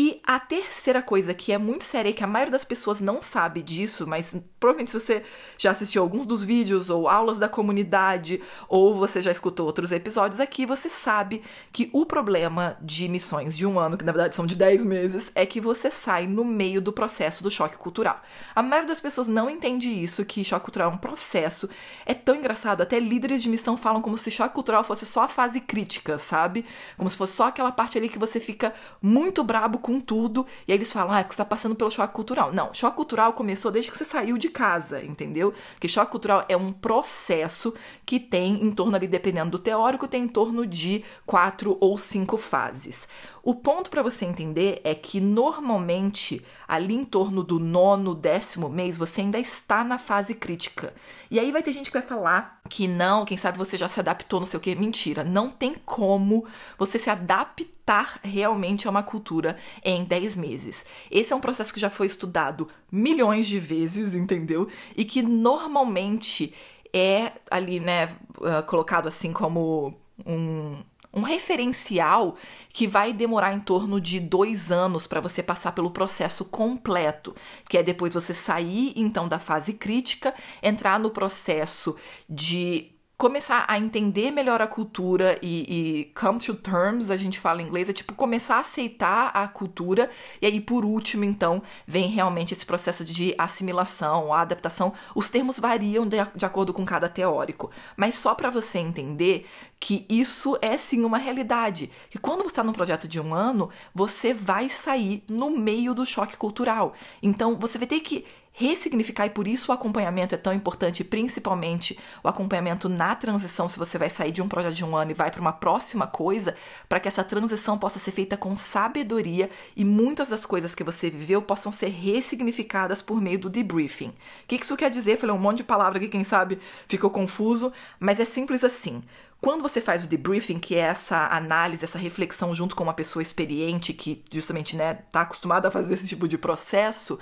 E 0.00 0.20
a 0.24 0.38
terceira 0.38 1.02
coisa 1.02 1.34
que 1.34 1.50
é 1.50 1.58
muito 1.58 1.82
séria 1.82 2.10
e 2.10 2.12
que 2.12 2.22
a 2.22 2.26
maioria 2.28 2.52
das 2.52 2.64
pessoas 2.64 3.00
não 3.00 3.20
sabe 3.20 3.64
disso, 3.64 4.06
mas 4.06 4.32
provavelmente 4.60 4.92
se 4.92 5.00
você 5.00 5.24
já 5.56 5.72
assistiu 5.72 6.00
alguns 6.00 6.24
dos 6.24 6.44
vídeos 6.44 6.88
ou 6.88 7.08
aulas 7.08 7.36
da 7.36 7.48
comunidade 7.48 8.40
ou 8.68 8.96
você 8.96 9.20
já 9.20 9.32
escutou 9.32 9.66
outros 9.66 9.90
episódios 9.90 10.38
aqui, 10.38 10.64
você 10.64 10.88
sabe 10.88 11.42
que 11.72 11.90
o 11.92 12.06
problema 12.06 12.78
de 12.80 13.08
missões 13.08 13.56
de 13.56 13.66
um 13.66 13.76
ano, 13.76 13.96
que 13.96 14.04
na 14.04 14.12
verdade 14.12 14.36
são 14.36 14.46
de 14.46 14.54
10 14.54 14.84
meses, 14.84 15.32
é 15.34 15.44
que 15.44 15.60
você 15.60 15.90
sai 15.90 16.28
no 16.28 16.44
meio 16.44 16.80
do 16.80 16.92
processo 16.92 17.42
do 17.42 17.50
choque 17.50 17.76
cultural. 17.76 18.22
A 18.54 18.62
maioria 18.62 18.86
das 18.86 19.00
pessoas 19.00 19.26
não 19.26 19.50
entende 19.50 19.88
isso, 19.88 20.24
que 20.24 20.44
choque 20.44 20.66
cultural 20.66 20.92
é 20.92 20.94
um 20.94 20.98
processo. 20.98 21.68
É 22.06 22.14
tão 22.14 22.36
engraçado, 22.36 22.82
até 22.82 23.00
líderes 23.00 23.42
de 23.42 23.48
missão 23.48 23.76
falam 23.76 24.00
como 24.00 24.16
se 24.16 24.30
choque 24.30 24.54
cultural 24.54 24.84
fosse 24.84 25.04
só 25.04 25.24
a 25.24 25.28
fase 25.28 25.60
crítica, 25.60 26.20
sabe? 26.20 26.64
Como 26.96 27.10
se 27.10 27.16
fosse 27.16 27.34
só 27.34 27.48
aquela 27.48 27.72
parte 27.72 27.98
ali 27.98 28.08
que 28.08 28.16
você 28.16 28.38
fica 28.38 28.72
muito 29.02 29.42
brabo 29.42 29.87
com 29.88 29.98
tudo 29.98 30.46
e 30.66 30.72
aí 30.72 30.76
eles 30.76 30.92
falam, 30.92 31.14
ah, 31.14 31.20
é 31.20 31.22
porque 31.22 31.34
você 31.34 31.38
tá 31.38 31.46
passando 31.46 31.74
pelo 31.74 31.90
choque 31.90 32.12
cultural. 32.12 32.52
Não, 32.52 32.74
choque 32.74 32.94
cultural 32.94 33.32
começou 33.32 33.70
desde 33.70 33.90
que 33.90 33.96
você 33.96 34.04
saiu 34.04 34.36
de 34.36 34.50
casa, 34.50 35.02
entendeu? 35.02 35.54
Que 35.80 35.88
choque 35.88 36.10
cultural 36.10 36.44
é 36.46 36.54
um 36.54 36.70
processo 36.70 37.72
que 38.04 38.20
tem 38.20 38.62
em 38.62 38.70
torno 38.70 38.96
ali, 38.96 39.06
dependendo 39.06 39.52
do 39.52 39.58
teórico, 39.58 40.06
tem 40.06 40.24
em 40.24 40.28
torno 40.28 40.66
de 40.66 41.02
quatro 41.24 41.78
ou 41.80 41.96
cinco 41.96 42.36
fases. 42.36 43.08
O 43.48 43.54
ponto 43.54 43.88
para 43.88 44.02
você 44.02 44.26
entender 44.26 44.78
é 44.84 44.94
que 44.94 45.22
normalmente 45.22 46.44
ali 46.68 46.94
em 46.94 47.02
torno 47.02 47.42
do 47.42 47.58
nono, 47.58 48.14
décimo 48.14 48.68
mês 48.68 48.98
você 48.98 49.22
ainda 49.22 49.38
está 49.38 49.82
na 49.82 49.96
fase 49.96 50.34
crítica. 50.34 50.92
E 51.30 51.40
aí 51.40 51.50
vai 51.50 51.62
ter 51.62 51.72
gente 51.72 51.86
que 51.90 51.98
vai 51.98 52.06
falar 52.06 52.60
que 52.68 52.86
não, 52.86 53.24
quem 53.24 53.38
sabe 53.38 53.56
você 53.56 53.78
já 53.78 53.88
se 53.88 53.98
adaptou, 53.98 54.38
não 54.38 54.46
sei 54.46 54.58
o 54.58 54.60
que. 54.60 54.74
Mentira, 54.74 55.24
não 55.24 55.48
tem 55.48 55.74
como 55.86 56.46
você 56.76 56.98
se 56.98 57.08
adaptar 57.08 58.20
realmente 58.22 58.86
a 58.86 58.90
uma 58.90 59.02
cultura 59.02 59.56
em 59.82 60.04
10 60.04 60.36
meses. 60.36 60.84
Esse 61.10 61.32
é 61.32 61.36
um 61.36 61.40
processo 61.40 61.72
que 61.72 61.80
já 61.80 61.88
foi 61.88 62.06
estudado 62.06 62.68
milhões 62.92 63.46
de 63.46 63.58
vezes, 63.58 64.14
entendeu? 64.14 64.68
E 64.94 65.06
que 65.06 65.22
normalmente 65.22 66.52
é 66.92 67.32
ali, 67.50 67.80
né, 67.80 68.14
uh, 68.36 68.62
colocado 68.66 69.08
assim 69.08 69.32
como 69.32 69.94
um 70.26 70.82
um 71.12 71.22
referencial 71.22 72.36
que 72.72 72.86
vai 72.86 73.12
demorar 73.12 73.54
em 73.54 73.60
torno 73.60 74.00
de 74.00 74.20
dois 74.20 74.70
anos 74.70 75.06
para 75.06 75.20
você 75.20 75.42
passar 75.42 75.72
pelo 75.72 75.90
processo 75.90 76.44
completo, 76.44 77.34
que 77.68 77.78
é 77.78 77.82
depois 77.82 78.14
você 78.14 78.34
sair 78.34 78.92
então 78.94 79.26
da 79.26 79.38
fase 79.38 79.72
crítica, 79.72 80.34
entrar 80.62 80.98
no 81.00 81.10
processo 81.10 81.96
de 82.28 82.97
começar 83.18 83.64
a 83.66 83.76
entender 83.76 84.30
melhor 84.30 84.62
a 84.62 84.66
cultura 84.68 85.36
e, 85.42 85.66
e, 85.68 86.04
come 86.14 86.38
to 86.38 86.54
terms, 86.54 87.10
a 87.10 87.16
gente 87.16 87.40
fala 87.40 87.60
em 87.60 87.66
inglês, 87.66 87.88
é 87.88 87.92
tipo 87.92 88.14
começar 88.14 88.58
a 88.58 88.60
aceitar 88.60 89.32
a 89.34 89.48
cultura, 89.48 90.08
e 90.40 90.46
aí 90.46 90.60
por 90.60 90.84
último, 90.84 91.24
então, 91.24 91.60
vem 91.84 92.08
realmente 92.08 92.54
esse 92.54 92.64
processo 92.64 93.04
de 93.04 93.34
assimilação, 93.36 94.32
adaptação. 94.32 94.92
Os 95.16 95.28
termos 95.28 95.58
variam 95.58 96.06
de, 96.06 96.16
de 96.36 96.46
acordo 96.46 96.72
com 96.72 96.84
cada 96.84 97.08
teórico, 97.08 97.72
mas 97.96 98.14
só 98.14 98.36
para 98.36 98.50
você 98.50 98.78
entender 98.78 99.48
que 99.80 100.06
isso 100.08 100.56
é 100.62 100.78
sim 100.78 101.04
uma 101.04 101.18
realidade. 101.18 101.90
Que 102.10 102.18
quando 102.18 102.42
você 102.42 102.50
está 102.50 102.62
num 102.62 102.72
projeto 102.72 103.08
de 103.08 103.20
um 103.20 103.34
ano, 103.34 103.68
você 103.92 104.32
vai 104.32 104.68
sair 104.68 105.24
no 105.28 105.50
meio 105.50 105.92
do 105.92 106.06
choque 106.06 106.36
cultural. 106.36 106.94
Então 107.20 107.58
você 107.58 107.78
vai 107.78 107.86
ter 107.88 107.98
que 107.98 108.24
ressignificar 108.58 109.26
e 109.26 109.30
por 109.30 109.46
isso 109.46 109.70
o 109.70 109.74
acompanhamento 109.74 110.34
é 110.34 110.38
tão 110.38 110.52
importante, 110.52 111.04
principalmente 111.04 111.96
o 112.24 112.28
acompanhamento 112.28 112.88
na 112.88 113.14
transição, 113.14 113.68
se 113.68 113.78
você 113.78 113.96
vai 113.96 114.10
sair 114.10 114.32
de 114.32 114.42
um 114.42 114.48
projeto 114.48 114.74
de 114.74 114.84
um 114.84 114.96
ano 114.96 115.12
e 115.12 115.14
vai 115.14 115.30
para 115.30 115.40
uma 115.40 115.52
próxima 115.52 116.08
coisa, 116.08 116.56
para 116.88 116.98
que 116.98 117.06
essa 117.06 117.22
transição 117.22 117.78
possa 117.78 118.00
ser 118.00 118.10
feita 118.10 118.36
com 118.36 118.56
sabedoria 118.56 119.48
e 119.76 119.84
muitas 119.84 120.28
das 120.28 120.44
coisas 120.44 120.74
que 120.74 120.82
você 120.82 121.08
viveu 121.08 121.40
possam 121.40 121.70
ser 121.70 121.90
ressignificadas 121.90 123.00
por 123.00 123.20
meio 123.20 123.38
do 123.38 123.48
debriefing. 123.48 124.08
O 124.08 124.14
que 124.48 124.56
isso 124.56 124.76
quer 124.76 124.90
dizer? 124.90 125.18
Falei 125.18 125.36
um 125.36 125.38
monte 125.38 125.58
de 125.58 125.64
palavra 125.64 126.00
que 126.00 126.08
quem 126.08 126.24
sabe 126.24 126.58
ficou 126.88 127.10
confuso, 127.10 127.72
mas 128.00 128.18
é 128.18 128.24
simples 128.24 128.64
assim. 128.64 129.04
Quando 129.40 129.62
você 129.62 129.80
faz 129.80 130.04
o 130.04 130.08
debriefing, 130.08 130.58
que 130.58 130.74
é 130.74 130.80
essa 130.80 131.28
análise, 131.28 131.84
essa 131.84 131.98
reflexão 131.98 132.52
junto 132.52 132.74
com 132.74 132.82
uma 132.82 132.92
pessoa 132.92 133.22
experiente 133.22 133.92
que 133.92 134.20
justamente 134.32 134.74
né, 134.74 134.94
tá 135.12 135.20
acostumada 135.20 135.68
a 135.68 135.70
fazer 135.70 135.94
esse 135.94 136.08
tipo 136.08 136.26
de 136.26 136.36
processo, 136.36 137.20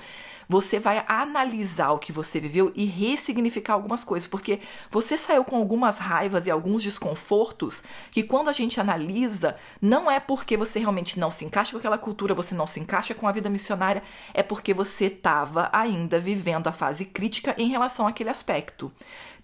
você 0.48 0.78
vai 0.78 1.04
analisar 1.08 1.90
o 1.90 1.98
que 1.98 2.12
você 2.12 2.40
viveu 2.40 2.72
e 2.74 2.86
ressignificar 2.86 3.74
algumas 3.74 4.02
coisas, 4.04 4.26
porque 4.26 4.60
você 4.90 5.18
saiu 5.18 5.44
com 5.44 5.56
algumas 5.56 5.98
raivas 5.98 6.46
e 6.46 6.50
alguns 6.50 6.82
desconfortos 6.82 7.82
que 8.10 8.22
quando 8.22 8.48
a 8.48 8.52
gente 8.52 8.80
analisa, 8.80 9.56
não 9.80 10.10
é 10.10 10.18
porque 10.18 10.56
você 10.56 10.78
realmente 10.78 11.18
não 11.18 11.30
se 11.30 11.44
encaixa 11.44 11.72
com 11.72 11.78
aquela 11.78 11.98
cultura, 11.98 12.34
você 12.34 12.54
não 12.54 12.66
se 12.66 12.80
encaixa 12.80 13.14
com 13.14 13.28
a 13.28 13.32
vida 13.32 13.50
missionária, 13.50 14.02
é 14.32 14.42
porque 14.42 14.72
você 14.72 15.06
estava 15.06 15.68
ainda 15.72 16.18
vivendo 16.18 16.68
a 16.68 16.72
fase 16.72 17.04
crítica 17.04 17.54
em 17.58 17.68
relação 17.68 18.06
àquele 18.06 18.30
aspecto. 18.30 18.90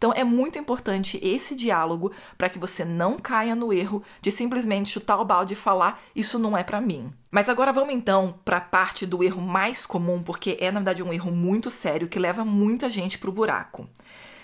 Então 0.03 0.13
é 0.13 0.25
muito 0.25 0.59
importante 0.59 1.17
esse 1.23 1.55
diálogo 1.55 2.11
para 2.37 2.49
que 2.49 2.59
você 2.59 2.85
não 2.85 3.21
caia 3.21 3.55
no 3.55 3.73
erro 3.73 4.03
de 4.21 4.33
simplesmente 4.33 4.91
chutar 4.91 5.21
o 5.21 5.25
balde 5.25 5.53
e 5.53 5.57
falar 5.57 6.03
isso 6.13 6.41
não 6.41 6.59
é 6.59 6.65
para 6.65 6.81
mim. 6.81 7.13
Mas 7.31 7.49
agora 7.49 7.73
vamos 7.73 7.95
então 7.95 8.35
para 8.45 8.57
a 8.57 8.61
parte 8.61 9.07
do 9.07 9.23
erro 9.23 9.41
mais 9.41 9.87
comum, 9.87 10.21
porque 10.21 10.57
é 10.59 10.73
na 10.73 10.81
verdade 10.81 11.05
um 11.05 11.13
erro 11.13 11.31
muito 11.31 11.71
sério 11.71 12.09
que 12.09 12.19
leva 12.19 12.45
muita 12.45 12.91
gente 12.91 13.17
para 13.17 13.31
o 13.31 13.33
buraco. 13.33 13.89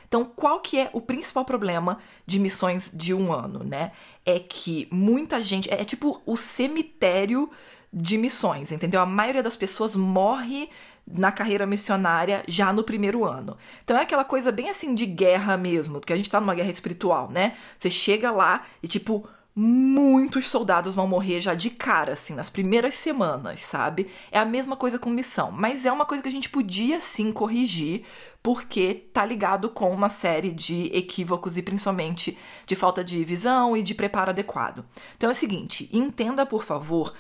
Então, 0.06 0.24
qual 0.24 0.60
que 0.60 0.78
é 0.78 0.90
o 0.92 1.00
principal 1.00 1.44
problema 1.44 1.98
de 2.24 2.38
missões 2.38 2.92
de 2.94 3.12
um 3.12 3.32
ano, 3.32 3.64
né? 3.64 3.90
É 4.24 4.38
que 4.38 4.86
muita 4.92 5.40
gente. 5.40 5.68
É, 5.68 5.82
é 5.82 5.84
tipo 5.84 6.22
o 6.24 6.36
cemitério 6.36 7.50
de 7.92 8.16
missões, 8.16 8.70
entendeu? 8.70 9.00
A 9.00 9.06
maioria 9.06 9.42
das 9.42 9.56
pessoas 9.56 9.96
morre 9.96 10.70
na 11.10 11.32
carreira 11.32 11.66
missionária 11.66 12.42
já 12.46 12.72
no 12.72 12.84
primeiro 12.84 13.24
ano. 13.24 13.56
Então 13.84 13.96
é 13.96 14.02
aquela 14.02 14.24
coisa 14.24 14.52
bem 14.52 14.68
assim 14.68 14.94
de 14.94 15.06
guerra 15.06 15.56
mesmo, 15.56 16.00
porque 16.00 16.12
a 16.12 16.16
gente 16.16 16.30
tá 16.30 16.40
numa 16.40 16.54
guerra 16.54 16.70
espiritual, 16.70 17.30
né? 17.30 17.56
Você 17.78 17.90
chega 17.90 18.30
lá 18.30 18.64
e 18.82 18.88
tipo 18.88 19.28
muitos 19.60 20.46
soldados 20.46 20.94
vão 20.94 21.08
morrer 21.08 21.40
já 21.40 21.52
de 21.52 21.68
cara, 21.68 22.12
assim, 22.12 22.32
nas 22.32 22.48
primeiras 22.48 22.94
semanas, 22.94 23.64
sabe? 23.64 24.08
É 24.30 24.38
a 24.38 24.44
mesma 24.44 24.76
coisa 24.76 25.00
com 25.00 25.10
missão, 25.10 25.50
mas 25.50 25.84
é 25.84 25.90
uma 25.90 26.06
coisa 26.06 26.22
que 26.22 26.28
a 26.28 26.32
gente 26.32 26.48
podia 26.48 27.00
sim 27.00 27.32
corrigir, 27.32 28.04
porque 28.40 28.94
tá 29.12 29.26
ligado 29.26 29.68
com 29.68 29.90
uma 29.90 30.08
série 30.08 30.52
de 30.52 30.96
equívocos 30.96 31.56
e 31.56 31.62
principalmente 31.62 32.38
de 32.68 32.76
falta 32.76 33.02
de 33.02 33.24
visão 33.24 33.76
e 33.76 33.82
de 33.82 33.96
preparo 33.96 34.30
adequado. 34.30 34.84
Então 35.16 35.28
é 35.28 35.32
o 35.32 35.34
seguinte, 35.34 35.90
entenda 35.92 36.46
por 36.46 36.62
favor 36.62 37.12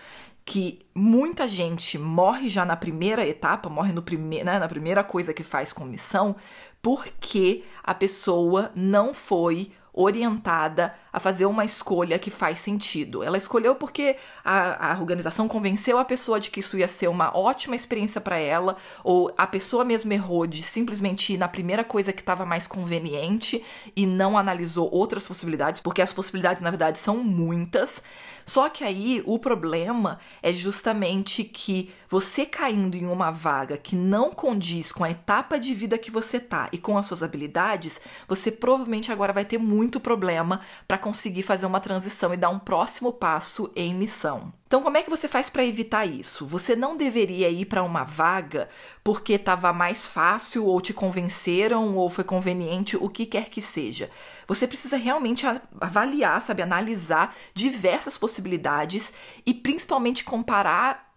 que 0.48 0.78
muita 0.94 1.46
gente 1.46 1.98
morre 1.98 2.48
já 2.48 2.64
na 2.64 2.74
primeira 2.74 3.26
etapa, 3.28 3.68
morre 3.68 3.92
no 3.92 4.00
prime 4.00 4.42
né, 4.42 4.58
na 4.58 4.66
primeira 4.66 5.04
coisa 5.04 5.34
que 5.34 5.44
faz 5.44 5.74
com 5.74 5.84
missão, 5.84 6.34
porque 6.80 7.64
a 7.84 7.92
pessoa 7.92 8.72
não 8.74 9.12
foi 9.12 9.72
orientada 9.92 10.94
a 11.18 11.20
fazer 11.20 11.46
uma 11.46 11.64
escolha 11.64 12.18
que 12.18 12.30
faz 12.30 12.60
sentido. 12.60 13.22
Ela 13.22 13.36
escolheu 13.36 13.74
porque 13.74 14.16
a, 14.44 14.92
a 14.92 15.00
organização 15.00 15.48
convenceu 15.48 15.98
a 15.98 16.04
pessoa 16.04 16.38
de 16.38 16.50
que 16.50 16.60
isso 16.60 16.78
ia 16.78 16.88
ser 16.88 17.08
uma 17.08 17.36
ótima 17.36 17.74
experiência 17.74 18.20
para 18.20 18.38
ela, 18.38 18.76
ou 19.02 19.32
a 19.36 19.46
pessoa 19.46 19.84
mesmo 19.84 20.12
errou 20.12 20.46
de 20.46 20.62
simplesmente 20.62 21.34
ir 21.34 21.36
na 21.36 21.48
primeira 21.48 21.82
coisa 21.84 22.12
que 22.12 22.20
estava 22.20 22.46
mais 22.46 22.66
conveniente 22.66 23.64
e 23.96 24.06
não 24.06 24.38
analisou 24.38 24.88
outras 24.92 25.26
possibilidades, 25.26 25.80
porque 25.80 26.00
as 26.00 26.12
possibilidades 26.12 26.62
na 26.62 26.70
verdade 26.70 26.98
são 26.98 27.18
muitas. 27.18 28.02
Só 28.46 28.70
que 28.70 28.82
aí 28.82 29.22
o 29.26 29.38
problema 29.38 30.18
é 30.42 30.52
justamente 30.54 31.44
que 31.44 31.90
você 32.08 32.46
caindo 32.46 32.96
em 32.96 33.06
uma 33.06 33.30
vaga 33.30 33.76
que 33.76 33.94
não 33.94 34.30
condiz 34.30 34.90
com 34.90 35.04
a 35.04 35.10
etapa 35.10 35.58
de 35.58 35.74
vida 35.74 35.98
que 35.98 36.10
você 36.10 36.40
tá 36.40 36.66
e 36.72 36.78
com 36.78 36.96
as 36.96 37.04
suas 37.04 37.22
habilidades, 37.22 38.00
você 38.26 38.50
provavelmente 38.50 39.12
agora 39.12 39.34
vai 39.34 39.44
ter 39.44 39.58
muito 39.58 40.00
problema 40.00 40.62
para 40.86 40.96
conseguir 41.08 41.42
fazer 41.42 41.64
uma 41.64 41.80
transição 41.80 42.34
e 42.34 42.36
dar 42.36 42.50
um 42.50 42.58
próximo 42.58 43.10
passo 43.10 43.72
em 43.74 43.94
missão. 43.94 44.52
Então, 44.66 44.82
como 44.82 44.98
é 44.98 45.02
que 45.02 45.08
você 45.08 45.26
faz 45.26 45.48
para 45.48 45.64
evitar 45.64 46.04
isso? 46.04 46.44
Você 46.44 46.76
não 46.76 46.98
deveria 46.98 47.48
ir 47.48 47.64
para 47.64 47.82
uma 47.82 48.04
vaga 48.04 48.68
porque 49.02 49.32
estava 49.32 49.72
mais 49.72 50.06
fácil 50.06 50.66
ou 50.66 50.78
te 50.82 50.92
convenceram 50.92 51.96
ou 51.96 52.10
foi 52.10 52.24
conveniente, 52.24 52.94
o 52.94 53.08
que 53.08 53.24
quer 53.24 53.48
que 53.48 53.62
seja. 53.62 54.10
Você 54.46 54.66
precisa 54.66 54.98
realmente 54.98 55.46
avaliar, 55.80 56.42
sabe, 56.42 56.60
analisar 56.60 57.34
diversas 57.54 58.18
possibilidades 58.18 59.10
e 59.46 59.54
principalmente 59.54 60.22
comparar 60.22 61.07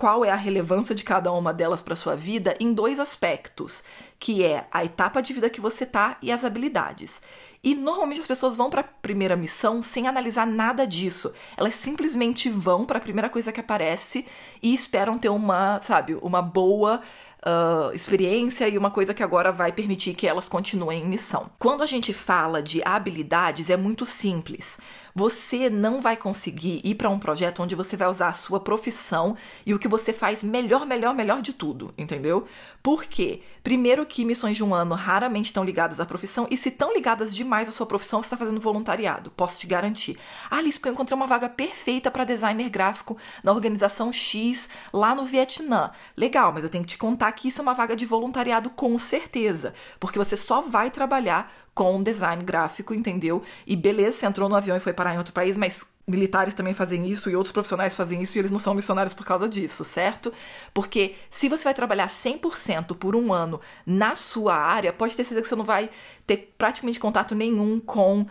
qual 0.00 0.24
é 0.24 0.30
a 0.30 0.34
relevância 0.34 0.94
de 0.94 1.04
cada 1.04 1.30
uma 1.30 1.52
delas 1.52 1.82
para 1.82 1.94
sua 1.94 2.16
vida 2.16 2.56
em 2.58 2.72
dois 2.72 2.98
aspectos, 2.98 3.84
que 4.18 4.42
é 4.42 4.66
a 4.72 4.82
etapa 4.82 5.20
de 5.20 5.34
vida 5.34 5.50
que 5.50 5.60
você 5.60 5.84
tá 5.84 6.16
e 6.22 6.32
as 6.32 6.42
habilidades. 6.42 7.20
E 7.62 7.74
normalmente 7.74 8.22
as 8.22 8.26
pessoas 8.26 8.56
vão 8.56 8.70
para 8.70 8.80
a 8.80 8.84
primeira 8.84 9.36
missão 9.36 9.82
sem 9.82 10.08
analisar 10.08 10.46
nada 10.46 10.86
disso. 10.86 11.34
Elas 11.54 11.74
simplesmente 11.74 12.48
vão 12.48 12.86
para 12.86 12.96
a 12.96 13.02
primeira 13.02 13.28
coisa 13.28 13.52
que 13.52 13.60
aparece 13.60 14.24
e 14.62 14.72
esperam 14.72 15.18
ter 15.18 15.28
uma, 15.28 15.78
sabe, 15.82 16.14
uma 16.22 16.40
boa 16.40 17.02
uh, 17.40 17.94
experiência 17.94 18.66
e 18.70 18.78
uma 18.78 18.90
coisa 18.90 19.12
que 19.12 19.22
agora 19.22 19.52
vai 19.52 19.70
permitir 19.70 20.14
que 20.14 20.26
elas 20.26 20.48
continuem 20.48 21.02
em 21.02 21.08
missão. 21.08 21.50
Quando 21.58 21.82
a 21.82 21.86
gente 21.86 22.14
fala 22.14 22.62
de 22.62 22.80
habilidades, 22.82 23.68
é 23.68 23.76
muito 23.76 24.06
simples. 24.06 24.78
Você 25.14 25.68
não 25.68 26.00
vai 26.00 26.16
conseguir 26.16 26.80
ir 26.84 26.94
para 26.94 27.08
um 27.08 27.18
projeto 27.18 27.62
onde 27.62 27.74
você 27.74 27.96
vai 27.96 28.08
usar 28.08 28.28
a 28.28 28.32
sua 28.32 28.60
profissão 28.60 29.36
e 29.66 29.74
o 29.74 29.78
que 29.78 29.88
você 29.88 30.12
faz 30.12 30.42
melhor, 30.42 30.86
melhor, 30.86 31.14
melhor 31.14 31.42
de 31.42 31.52
tudo, 31.52 31.92
entendeu? 31.96 32.46
Por 32.82 33.04
quê? 33.04 33.42
Primeiro 33.62 34.06
que 34.06 34.24
missões 34.24 34.56
de 34.56 34.64
um 34.64 34.74
ano 34.74 34.94
raramente 34.94 35.46
estão 35.46 35.64
ligadas 35.64 36.00
à 36.00 36.06
profissão 36.06 36.46
e 36.50 36.56
se 36.56 36.68
estão 36.68 36.94
ligadas 36.94 37.34
demais 37.34 37.68
à 37.68 37.72
sua 37.72 37.86
profissão, 37.86 38.22
você 38.22 38.26
está 38.26 38.36
fazendo 38.36 38.60
voluntariado, 38.60 39.30
posso 39.30 39.58
te 39.58 39.66
garantir. 39.66 40.18
Ah, 40.50 40.56
Alice, 40.56 40.78
porque 40.78 40.88
eu 40.88 40.92
encontrei 40.92 41.16
uma 41.16 41.26
vaga 41.26 41.48
perfeita 41.48 42.10
para 42.10 42.24
designer 42.24 42.68
gráfico 42.70 43.16
na 43.42 43.52
organização 43.52 44.12
X 44.12 44.68
lá 44.92 45.14
no 45.14 45.24
Vietnã. 45.24 45.90
Legal, 46.16 46.52
mas 46.52 46.64
eu 46.64 46.70
tenho 46.70 46.84
que 46.84 46.90
te 46.90 46.98
contar 46.98 47.32
que 47.32 47.48
isso 47.48 47.60
é 47.60 47.62
uma 47.62 47.74
vaga 47.74 47.96
de 47.96 48.06
voluntariado 48.06 48.70
com 48.70 48.98
certeza, 48.98 49.74
porque 49.98 50.18
você 50.18 50.36
só 50.36 50.62
vai 50.62 50.90
trabalhar 50.90 51.52
com 51.74 52.02
design 52.02 52.42
gráfico, 52.42 52.92
entendeu? 52.92 53.42
E 53.66 53.74
beleza, 53.74 54.18
você 54.18 54.26
entrou 54.26 54.48
no 54.48 54.56
avião 54.56 54.76
e 54.76 54.80
foi 54.80 54.92
parar 55.00 55.14
em 55.14 55.18
outro 55.18 55.32
país, 55.32 55.56
mas 55.56 55.86
militares 56.06 56.52
também 56.52 56.74
fazem 56.74 57.06
isso 57.06 57.30
e 57.30 57.36
outros 57.36 57.52
profissionais 57.52 57.94
fazem 57.94 58.20
isso 58.20 58.36
e 58.36 58.38
eles 58.38 58.50
não 58.50 58.58
são 58.58 58.74
missionários 58.74 59.14
por 59.14 59.24
causa 59.24 59.48
disso, 59.48 59.82
certo? 59.82 60.30
Porque 60.74 61.14
se 61.30 61.48
você 61.48 61.64
vai 61.64 61.72
trabalhar 61.72 62.08
100% 62.08 62.94
por 62.98 63.16
um 63.16 63.32
ano 63.32 63.62
na 63.86 64.14
sua 64.14 64.54
área, 64.54 64.92
pode 64.92 65.16
ter 65.16 65.24
certeza 65.24 65.40
que 65.40 65.48
você 65.48 65.56
não 65.56 65.64
vai 65.64 65.88
ter 66.26 66.52
praticamente 66.58 67.00
contato 67.00 67.34
nenhum 67.34 67.80
com 67.80 68.26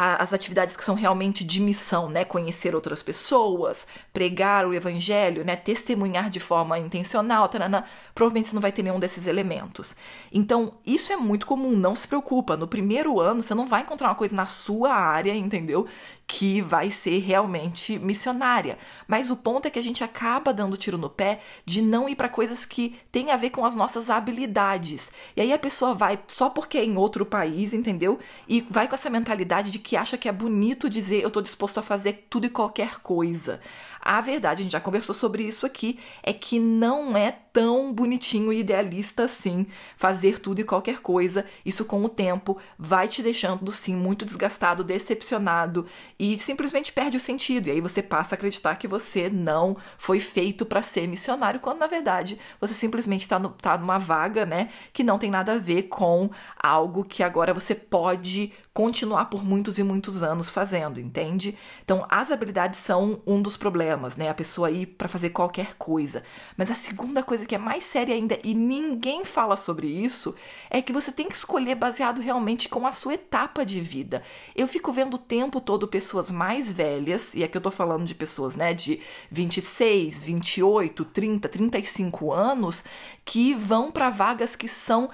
as 0.00 0.32
atividades 0.32 0.76
que 0.76 0.84
são 0.84 0.94
realmente 0.94 1.44
de 1.44 1.60
missão, 1.60 2.08
né? 2.08 2.24
Conhecer 2.24 2.74
outras 2.74 3.02
pessoas, 3.02 3.86
pregar 4.12 4.66
o 4.66 4.74
evangelho, 4.74 5.44
né? 5.44 5.56
Testemunhar 5.56 6.30
de 6.30 6.40
forma 6.40 6.78
intencional, 6.78 7.48
tarana, 7.48 7.84
provavelmente 8.14 8.48
você 8.48 8.54
não 8.54 8.62
vai 8.62 8.72
ter 8.72 8.82
nenhum 8.82 8.98
desses 8.98 9.26
elementos. 9.26 9.94
Então, 10.32 10.74
isso 10.86 11.12
é 11.12 11.16
muito 11.16 11.46
comum, 11.46 11.70
não 11.76 11.94
se 11.94 12.08
preocupa. 12.08 12.56
No 12.56 12.66
primeiro 12.66 13.20
ano, 13.20 13.42
você 13.42 13.54
não 13.54 13.66
vai 13.66 13.82
encontrar 13.82 14.08
uma 14.08 14.14
coisa 14.14 14.34
na 14.34 14.46
sua 14.46 14.92
área, 14.92 15.34
entendeu? 15.34 15.86
Que 16.30 16.60
vai 16.60 16.92
ser 16.92 17.18
realmente 17.18 17.98
missionária. 17.98 18.78
Mas 19.08 19.32
o 19.32 19.36
ponto 19.36 19.66
é 19.66 19.70
que 19.70 19.80
a 19.80 19.82
gente 19.82 20.04
acaba 20.04 20.54
dando 20.54 20.76
tiro 20.76 20.96
no 20.96 21.10
pé 21.10 21.40
de 21.66 21.82
não 21.82 22.08
ir 22.08 22.14
para 22.14 22.28
coisas 22.28 22.64
que 22.64 22.94
têm 23.10 23.32
a 23.32 23.36
ver 23.36 23.50
com 23.50 23.64
as 23.64 23.74
nossas 23.74 24.08
habilidades. 24.08 25.10
E 25.36 25.40
aí 25.40 25.52
a 25.52 25.58
pessoa 25.58 25.92
vai 25.92 26.20
só 26.28 26.48
porque 26.48 26.78
é 26.78 26.84
em 26.84 26.96
outro 26.96 27.26
país, 27.26 27.74
entendeu? 27.74 28.20
E 28.48 28.60
vai 28.70 28.86
com 28.86 28.94
essa 28.94 29.10
mentalidade 29.10 29.72
de 29.72 29.80
que 29.80 29.96
acha 29.96 30.16
que 30.16 30.28
é 30.28 30.32
bonito 30.32 30.88
dizer 30.88 31.20
eu 31.20 31.32
tô 31.32 31.42
disposto 31.42 31.78
a 31.78 31.82
fazer 31.82 32.28
tudo 32.30 32.46
e 32.46 32.50
qualquer 32.50 33.00
coisa. 33.00 33.60
A 34.00 34.20
verdade, 34.20 34.62
a 34.62 34.64
gente 34.64 34.72
já 34.72 34.80
conversou 34.80 35.14
sobre 35.14 35.42
isso 35.42 35.66
aqui, 35.66 35.98
é 36.22 36.32
que 36.32 36.58
não 36.58 37.16
é 37.16 37.30
tão 37.52 37.92
bonitinho 37.92 38.52
e 38.52 38.60
idealista 38.60 39.24
assim 39.24 39.66
fazer 39.96 40.38
tudo 40.38 40.60
e 40.60 40.64
qualquer 40.64 41.00
coisa. 41.00 41.44
Isso 41.64 41.84
com 41.84 42.02
o 42.04 42.08
tempo 42.08 42.56
vai 42.78 43.08
te 43.08 43.22
deixando 43.22 43.70
sim 43.72 43.94
muito 43.94 44.24
desgastado, 44.24 44.82
decepcionado 44.82 45.86
e 46.18 46.38
simplesmente 46.38 46.92
perde 46.92 47.16
o 47.16 47.20
sentido. 47.20 47.66
E 47.66 47.72
aí 47.72 47.80
você 47.80 48.02
passa 48.02 48.34
a 48.34 48.36
acreditar 48.36 48.76
que 48.76 48.88
você 48.88 49.28
não 49.28 49.76
foi 49.98 50.18
feito 50.20 50.64
para 50.64 50.82
ser 50.82 51.06
missionário, 51.06 51.60
quando 51.60 51.80
na 51.80 51.86
verdade 51.86 52.38
você 52.60 52.72
simplesmente 52.72 53.22
está 53.22 53.38
tá 53.60 53.76
numa 53.76 53.98
vaga, 53.98 54.46
né, 54.46 54.70
que 54.92 55.04
não 55.04 55.18
tem 55.18 55.30
nada 55.30 55.52
a 55.52 55.58
ver 55.58 55.84
com 55.84 56.30
algo 56.56 57.04
que 57.04 57.22
agora 57.22 57.52
você 57.52 57.74
pode 57.74 58.52
continuar 58.72 59.26
por 59.26 59.44
muitos 59.44 59.78
e 59.78 59.82
muitos 59.82 60.22
anos 60.22 60.48
fazendo, 60.48 61.00
entende? 61.00 61.58
Então, 61.84 62.06
as 62.08 62.30
habilidades 62.30 62.78
são 62.78 63.20
um 63.26 63.42
dos 63.42 63.56
problemas, 63.56 64.16
né? 64.16 64.28
A 64.28 64.34
pessoa 64.34 64.70
ir 64.70 64.86
para 64.86 65.08
fazer 65.08 65.30
qualquer 65.30 65.74
coisa. 65.74 66.22
Mas 66.56 66.70
a 66.70 66.74
segunda 66.74 67.22
coisa 67.22 67.44
que 67.44 67.54
é 67.54 67.58
mais 67.58 67.82
séria 67.82 68.14
ainda 68.14 68.38
e 68.44 68.54
ninguém 68.54 69.24
fala 69.24 69.56
sobre 69.56 69.88
isso 69.88 70.34
é 70.70 70.80
que 70.80 70.92
você 70.92 71.10
tem 71.10 71.28
que 71.28 71.34
escolher 71.34 71.74
baseado 71.74 72.20
realmente 72.20 72.68
com 72.68 72.86
a 72.86 72.92
sua 72.92 73.14
etapa 73.14 73.66
de 73.66 73.80
vida. 73.80 74.22
Eu 74.54 74.68
fico 74.68 74.92
vendo 74.92 75.14
o 75.14 75.18
tempo 75.18 75.60
todo 75.60 75.88
pessoas 75.88 76.30
mais 76.30 76.72
velhas, 76.72 77.34
e 77.34 77.42
aqui 77.42 77.56
eu 77.56 77.62
tô 77.62 77.72
falando 77.72 78.04
de 78.04 78.14
pessoas, 78.14 78.54
né, 78.54 78.72
de 78.72 79.00
26, 79.30 80.24
28, 80.24 81.04
30, 81.06 81.48
35 81.48 82.32
anos 82.32 82.84
que 83.24 83.52
vão 83.54 83.90
para 83.90 84.10
vagas 84.10 84.54
que 84.54 84.68
são 84.68 85.10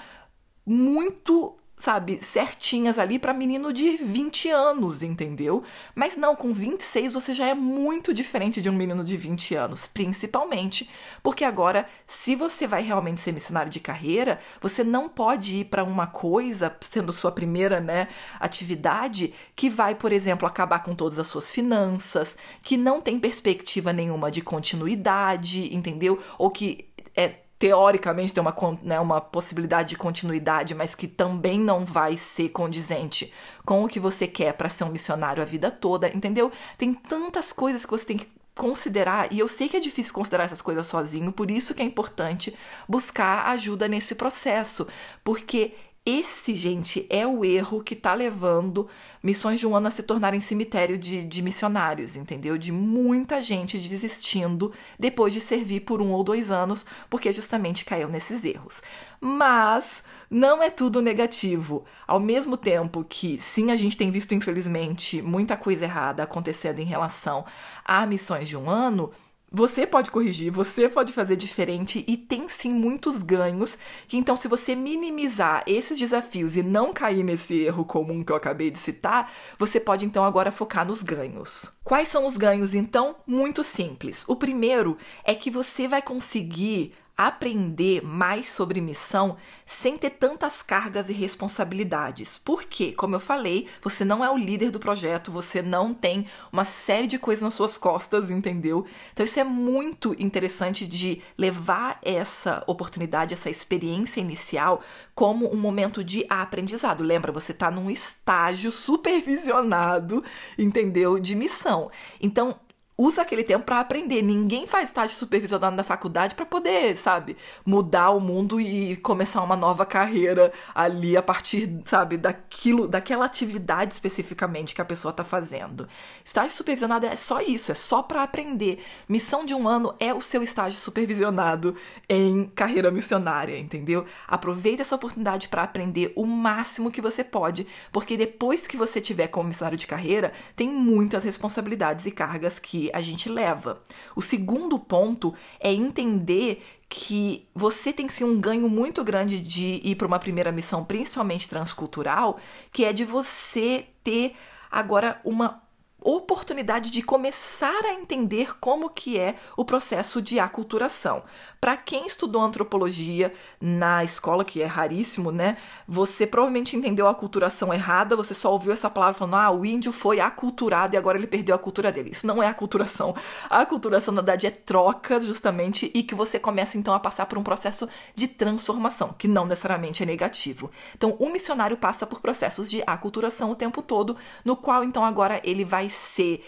muito 0.67 1.57
sabe, 1.79 2.19
certinhas 2.23 2.99
ali 2.99 3.19
para 3.19 3.35
menino 3.35 3.73
de 3.73 3.97
20 3.97 4.51
anos, 4.51 5.03
entendeu? 5.03 5.63
Mas 5.95 6.17
não, 6.17 6.35
com 6.35 6.53
26 6.53 7.13
você 7.13 7.35
já 7.35 7.47
é 7.47 7.55
muito 7.55 8.15
diferente 8.15 8.63
de 8.63 8.71
um 8.71 8.73
menino 8.73 9.05
de 9.05 9.17
20 9.17 9.55
anos, 9.55 9.87
principalmente 9.87 10.89
porque 11.23 11.45
agora, 11.45 11.87
se 12.07 12.35
você 12.35 12.67
vai 12.67 12.83
realmente 12.83 13.21
ser 13.21 13.33
missionário 13.33 13.71
de 13.71 13.81
carreira, 13.81 14.39
você 14.61 14.83
não 14.83 15.09
pode 15.09 15.57
ir 15.61 15.65
para 15.67 15.85
uma 15.85 16.07
coisa, 16.07 16.75
sendo 16.81 17.13
sua 17.13 17.31
primeira, 17.31 17.81
né, 17.81 18.09
atividade, 18.41 19.35
que 19.55 19.69
vai, 19.69 19.95
por 19.95 20.13
exemplo, 20.13 20.47
acabar 20.49 20.83
com 20.83 20.95
todas 20.95 21.19
as 21.19 21.27
suas 21.27 21.51
finanças, 21.51 22.37
que 22.63 22.77
não 22.77 23.01
tem 23.01 23.19
perspectiva 23.19 23.93
nenhuma 23.93 24.31
de 24.31 24.41
continuidade, 24.41 25.75
entendeu? 25.75 26.19
Ou 26.39 26.51
que 26.51 26.89
é 27.15 27.46
teoricamente 27.59 28.35
tem 28.35 28.41
uma, 28.41 28.55
né, 28.83 29.01
uma 29.01 29.21
possibilidade 29.21 29.91
de 29.91 29.97
continuidade, 29.97 30.75
mas 30.75 30.95
que 30.95 31.09
também 31.09 31.59
não 31.59 31.85
vai 31.85 32.17
ser 32.17 32.51
condizente 32.51 33.33
com 33.65 33.85
o 33.85 33.89
que 33.89 33.99
você 33.99 34.27
quer 34.27 34.53
para 34.53 34.69
ser 34.69 34.85
um 34.85 34.91
missionário 34.91 35.43
a 35.43 35.47
vida 35.47 35.71
toda, 35.71 36.09
entendeu? 36.15 36.53
Tem 36.77 36.93
tantas 36.93 37.53
coisas 37.53 37.85
que 37.85 37.91
você 37.91 38.05
tem 38.05 38.19
que 38.19 38.29
considerar, 38.55 39.31
e 39.33 39.39
eu 39.39 39.49
sei 39.49 39.69
que 39.69 39.77
é 39.77 39.81
difícil 39.81 40.15
considerar 40.15 40.45
essas 40.45 40.63
coisas 40.63 40.87
sozinho, 40.87 41.31
por 41.31 41.51
isso 41.51 41.75
que 41.75 41.83
é 41.83 41.85
importante 41.85 42.57
buscar 42.89 43.47
ajuda 43.51 43.87
nesse 43.87 44.15
processo, 44.15 44.87
porque 45.23 45.75
esse, 46.07 46.55
gente, 46.55 47.05
é 47.11 47.27
o 47.27 47.45
erro 47.45 47.83
que 47.83 47.97
tá 47.97 48.15
levando 48.15 48.89
missões 49.21 49.59
de 49.59 49.67
um 49.67 49.75
ano 49.75 49.89
a 49.89 49.91
se 49.91 50.05
tornarem 50.05 50.39
cemitério 50.39 50.97
de, 50.97 51.25
de 51.25 51.43
missionários, 51.43 52.17
entendeu? 52.17 52.57
De 52.57 52.71
muita 52.71 53.43
gente 53.43 53.77
desistindo 53.77 54.73
depois 54.97 55.33
de 55.33 55.41
servir 55.41 55.81
por 55.81 56.01
um 56.01 56.13
ou 56.13 56.23
dois 56.23 56.53
anos, 56.53 56.87
porque 57.11 57.33
justamente 57.33 57.85
caiu 57.85 58.09
nesses 58.09 58.45
erros. 58.45 58.81
Mas 59.21 60.05
não 60.31 60.63
é 60.63 60.71
tudo 60.71 61.03
negativo. 61.03 61.85
Ao 62.07 62.21
mesmo 62.21 62.57
tempo 62.57 63.05
que, 63.05 63.41
sim, 63.41 63.73
a 63.73 63.77
gente 63.77 63.97
tem 63.97 64.13
visto, 64.13 64.33
infelizmente, 64.33 65.21
muita 65.21 65.57
coisa 65.57 65.87
errada 65.87 66.23
acontecendo 66.23 66.79
em 66.79 66.85
relação 66.85 67.45
a 67.85 68.07
missões 68.07 68.49
de 68.49 68.57
um 68.57 68.71
ano 68.71 69.11
você 69.51 69.87
pode 69.87 70.11
corrigir, 70.11 70.51
você 70.51 70.89
pode 70.89 71.13
fazer 71.13 71.37
diferente 71.37 72.05
e 72.07 72.17
tem 72.17 72.49
sim 72.49 72.73
muitos 72.73 73.23
ganhos. 73.23 73.79
Que 74.09 74.17
então, 74.17 74.37
se 74.37 74.49
você 74.49 74.75
minimizar 74.75 75.63
esses 75.67 75.99
desafios 75.99 76.57
e 76.57 76.63
não 76.63 76.93
cair 76.93 77.23
nesse 77.23 77.61
erro 77.61 77.85
comum 77.85 78.25
que 78.25 78.33
eu 78.33 78.37
acabei 78.37 78.71
de 78.71 78.79
citar, 78.79 79.33
você 79.59 79.79
pode 79.79 80.05
então 80.05 80.25
agora 80.25 80.51
focar 80.51 80.87
nos 80.87 81.03
ganhos. 81.03 81.73
Quais 81.85 82.09
são 82.09 82.27
os 82.27 82.37
ganhos 82.37 82.75
então? 82.75 83.17
Muito 83.27 83.63
simples. 83.63 84.25
O 84.29 84.37
primeiro 84.37 84.99
é 85.25 85.35
que 85.35 85.51
você 85.51 85.87
vai 85.87 86.03
conseguir 86.03 86.93
aprender 87.17 88.05
mais 88.05 88.49
sobre 88.49 88.81
missão 88.81 89.37
sem 89.65 89.97
ter 89.97 90.11
tantas 90.11 90.63
cargas 90.63 91.09
e 91.09 91.13
responsabilidades. 91.13 92.37
Porque, 92.37 92.93
como 92.93 93.15
eu 93.15 93.21
falei, 93.21 93.67
você 93.81 94.05
não 94.05 94.25
é 94.25 94.31
o 94.31 94.37
líder 94.37 94.71
do 94.71 94.79
projeto, 94.79 95.33
você 95.33 95.63
não 95.63 95.95
tem 95.95 96.27
uma 96.53 96.65
série 96.65 97.07
de 97.07 97.19
coisas 97.19 97.43
nas 97.43 97.55
suas 97.55 97.79
costas, 97.79 98.31
entendeu? 98.31 98.85
Então 99.13 99.25
isso 99.25 99.41
é 99.41 99.45
muito 99.45 100.15
interessante 100.19 100.87
de 100.87 101.23
levar 101.39 101.99
essa 102.03 102.63
oportunidade, 102.67 103.33
essa 103.33 103.49
experiência 103.49 104.21
inicial 104.21 104.83
como 105.15 105.53
um 105.53 105.57
momento 105.57 106.05
de 106.05 106.27
aprendizado. 106.29 107.03
Lembra, 107.03 107.33
você 107.33 107.53
está 107.53 107.71
num 107.71 107.91
estágio 107.91 108.71
supervisionado, 108.71 110.23
entendeu? 110.59 111.19
De 111.19 111.35
missão. 111.35 111.91
Então, 112.21 112.57
usa 112.99 113.23
aquele 113.23 113.45
tempo 113.45 113.65
para 113.65 113.81
aprender. 113.81 114.23
Ninguém 114.23 114.67
faz 114.67 114.89
estágio 114.89 115.17
supervisionado 115.17 115.77
na 115.77 115.83
faculdade 115.83 116.35
para 116.35 116.47
poder, 116.47 116.97
sabe, 116.97 117.37
mudar 117.65 118.11
o 118.11 118.21
mundo 118.21 118.61
e 118.61 118.97
começar 118.97 119.43
uma 119.43 119.57
nova 119.57 119.85
carreira 119.85 120.53
ali 120.75 121.17
a 121.17 121.23
partir, 121.23 121.83
sabe, 121.85 122.17
daquilo, 122.17 122.89
daquela 122.89 123.25
atividade 123.25 123.93
especificamente 123.93 124.75
que 124.75 124.81
a 124.81 124.85
pessoa 124.85 125.13
tá 125.13 125.23
fazendo. 125.23 125.89
Estágio 126.25 126.57
supervisionado 126.57 127.07
é 127.07 127.17
só 127.17 127.41
isso, 127.41 127.71
é 127.71 127.75
só 127.75 128.03
para 128.03 128.23
aprender. 128.23 128.83
Missão 129.09 129.45
de 129.45 129.55
um 129.55 129.69
ano 129.69 129.95
é 130.01 130.15
o 130.15 130.21
seu 130.21 130.43
estágio 130.43 130.81
supervisionado 130.81 131.77
em 132.09 132.47
carreira 132.55 132.91
missionária, 132.91 133.59
entendeu? 133.59 134.07
Aproveita 134.27 134.83
essa 134.83 134.97
oportunidade 134.97 135.49
para 135.49 135.63
aprender 135.63 136.13
o 136.17 136.25
máximo 136.25 136.91
que 136.91 137.01
você 137.01 137.23
pode, 137.23 137.67
porque 137.93 138.17
depois 138.17 138.67
que 138.67 138.77
você 138.77 139.01
tiver 139.01 139.29
como 139.29 139.49
missionário 139.49 139.79
de 139.79 139.87
carreira, 139.87 140.33
tem 140.55 140.69
muitas 140.69 141.25
responsabilidades 141.25 142.07
e 142.07 142.11
cargas 142.11 142.59
que 142.59 142.86
a 142.93 143.01
gente 143.01 143.29
leva. 143.29 143.83
O 144.15 144.23
segundo 144.23 144.79
ponto 144.79 145.35
é 145.61 145.73
entender 145.73 146.63
que 146.89 147.47
você 147.55 147.93
tem 147.93 148.07
ser 148.13 148.25
um 148.25 148.41
ganho 148.41 148.69
muito 148.69 149.03
grande 149.03 149.41
de 149.41 149.81
ir 149.83 149.97
para 149.97 150.07
uma 150.07 150.19
primeira 150.19 150.53
missão, 150.53 150.85
principalmente 150.85 151.49
transcultural, 151.49 152.39
que 152.73 152.85
é 152.85 152.93
de 152.93 153.05
você 153.05 153.87
ter 154.05 154.35
agora 154.71 155.21
uma 155.25 155.66
oportunidade 156.07 156.91
de 156.91 157.03
começar 157.03 157.85
a 157.85 157.93
entender 157.93 158.59
como 158.61 158.89
que 158.89 159.19
é 159.19 159.35
o 159.57 159.65
processo 159.65 160.23
de 160.23 160.39
aculturação. 160.39 161.25
Para 161.61 161.77
quem 161.77 162.07
estudou 162.07 162.43
antropologia 162.43 163.33
na 163.61 164.05
escola, 164.05 164.45
que 164.45 164.63
é 164.63 164.67
raríssimo, 164.67 165.33
né? 165.33 165.57
Você 165.89 166.27
provavelmente 166.27 166.77
entendeu 166.77 167.09
a 167.09 167.11
aculturação 167.11 167.75
errada, 167.75 168.15
você 168.15 168.35
só 168.35 168.53
ouviu 168.53 168.73
essa 168.73 168.89
palavra 168.89 169.15
falando: 169.15 169.35
"Ah, 169.35 169.51
o 169.51 169.67
índio 169.67 169.91
foi 169.91 170.21
aculturado 170.21 170.95
e 170.95 170.99
agora 170.99 171.19
ele 171.19 171.27
perdeu 171.27 171.57
a 171.57 171.59
cultura 171.59 171.91
dele". 171.91 172.11
Isso 172.11 172.27
não 172.27 172.41
é 172.41 172.47
aculturação. 172.47 173.15
A 173.51 173.61
aculturação 173.61 174.15
na 174.15 174.23
verdade 174.23 174.47
é 174.47 174.51
troca, 174.51 175.21
justamente, 175.21 175.91
e 175.93 176.03
que 176.03 176.15
você 176.15 176.39
começa 176.39 176.79
então 176.79 176.95
a 176.95 177.01
passar 177.01 177.27
por 177.27 177.37
um 177.37 177.43
processo 177.43 177.89
de 178.15 178.29
transformação, 178.29 179.15
que 179.19 179.27
não 179.27 179.45
necessariamente 179.45 180.03
é 180.03 180.07
negativo. 180.07 180.71
Então, 180.95 181.17
o 181.19 181.29
missionário 181.29 181.77
passa 181.77 182.07
por 182.07 182.21
processos 182.21 182.71
de 182.71 182.83
aculturação 182.87 183.51
o 183.51 183.57
tempo 183.57 183.83
todo, 183.83 184.17
no 184.45 184.57
qual 184.57 184.85
então 184.85 185.05
agora 185.05 185.41
ele 185.43 185.65
vai 185.65 185.89
ser 185.97 186.45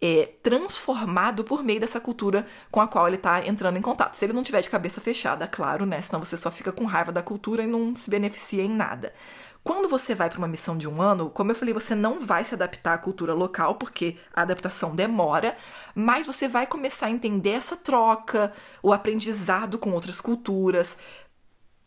é, 0.00 0.30
transformado 0.42 1.44
por 1.44 1.62
meio 1.62 1.80
dessa 1.80 2.00
cultura 2.00 2.46
com 2.70 2.80
a 2.80 2.88
qual 2.88 3.06
ele 3.06 3.16
está 3.16 3.46
entrando 3.46 3.76
em 3.76 3.82
contato. 3.82 4.14
Se 4.14 4.24
ele 4.24 4.32
não 4.32 4.42
tiver 4.42 4.60
de 4.62 4.70
cabeça 4.70 5.00
fechada, 5.00 5.46
claro, 5.46 5.84
né? 5.84 6.00
Senão 6.00 6.24
você 6.24 6.36
só 6.36 6.50
fica 6.50 6.72
com 6.72 6.84
raiva 6.84 7.12
da 7.12 7.22
cultura 7.22 7.62
e 7.62 7.66
não 7.66 7.94
se 7.94 8.08
beneficia 8.08 8.62
em 8.62 8.70
nada. 8.70 9.12
Quando 9.62 9.90
você 9.90 10.14
vai 10.14 10.30
para 10.30 10.38
uma 10.38 10.48
missão 10.48 10.76
de 10.76 10.88
um 10.88 11.02
ano, 11.02 11.28
como 11.28 11.50
eu 11.50 11.54
falei, 11.54 11.74
você 11.74 11.94
não 11.94 12.20
vai 12.20 12.44
se 12.44 12.54
adaptar 12.54 12.94
à 12.94 12.98
cultura 12.98 13.34
local, 13.34 13.74
porque 13.74 14.16
a 14.32 14.40
adaptação 14.40 14.96
demora, 14.96 15.54
mas 15.94 16.26
você 16.26 16.48
vai 16.48 16.66
começar 16.66 17.06
a 17.06 17.10
entender 17.10 17.50
essa 17.50 17.76
troca, 17.76 18.54
o 18.82 18.90
aprendizado 18.90 19.78
com 19.78 19.92
outras 19.92 20.18
culturas, 20.18 20.96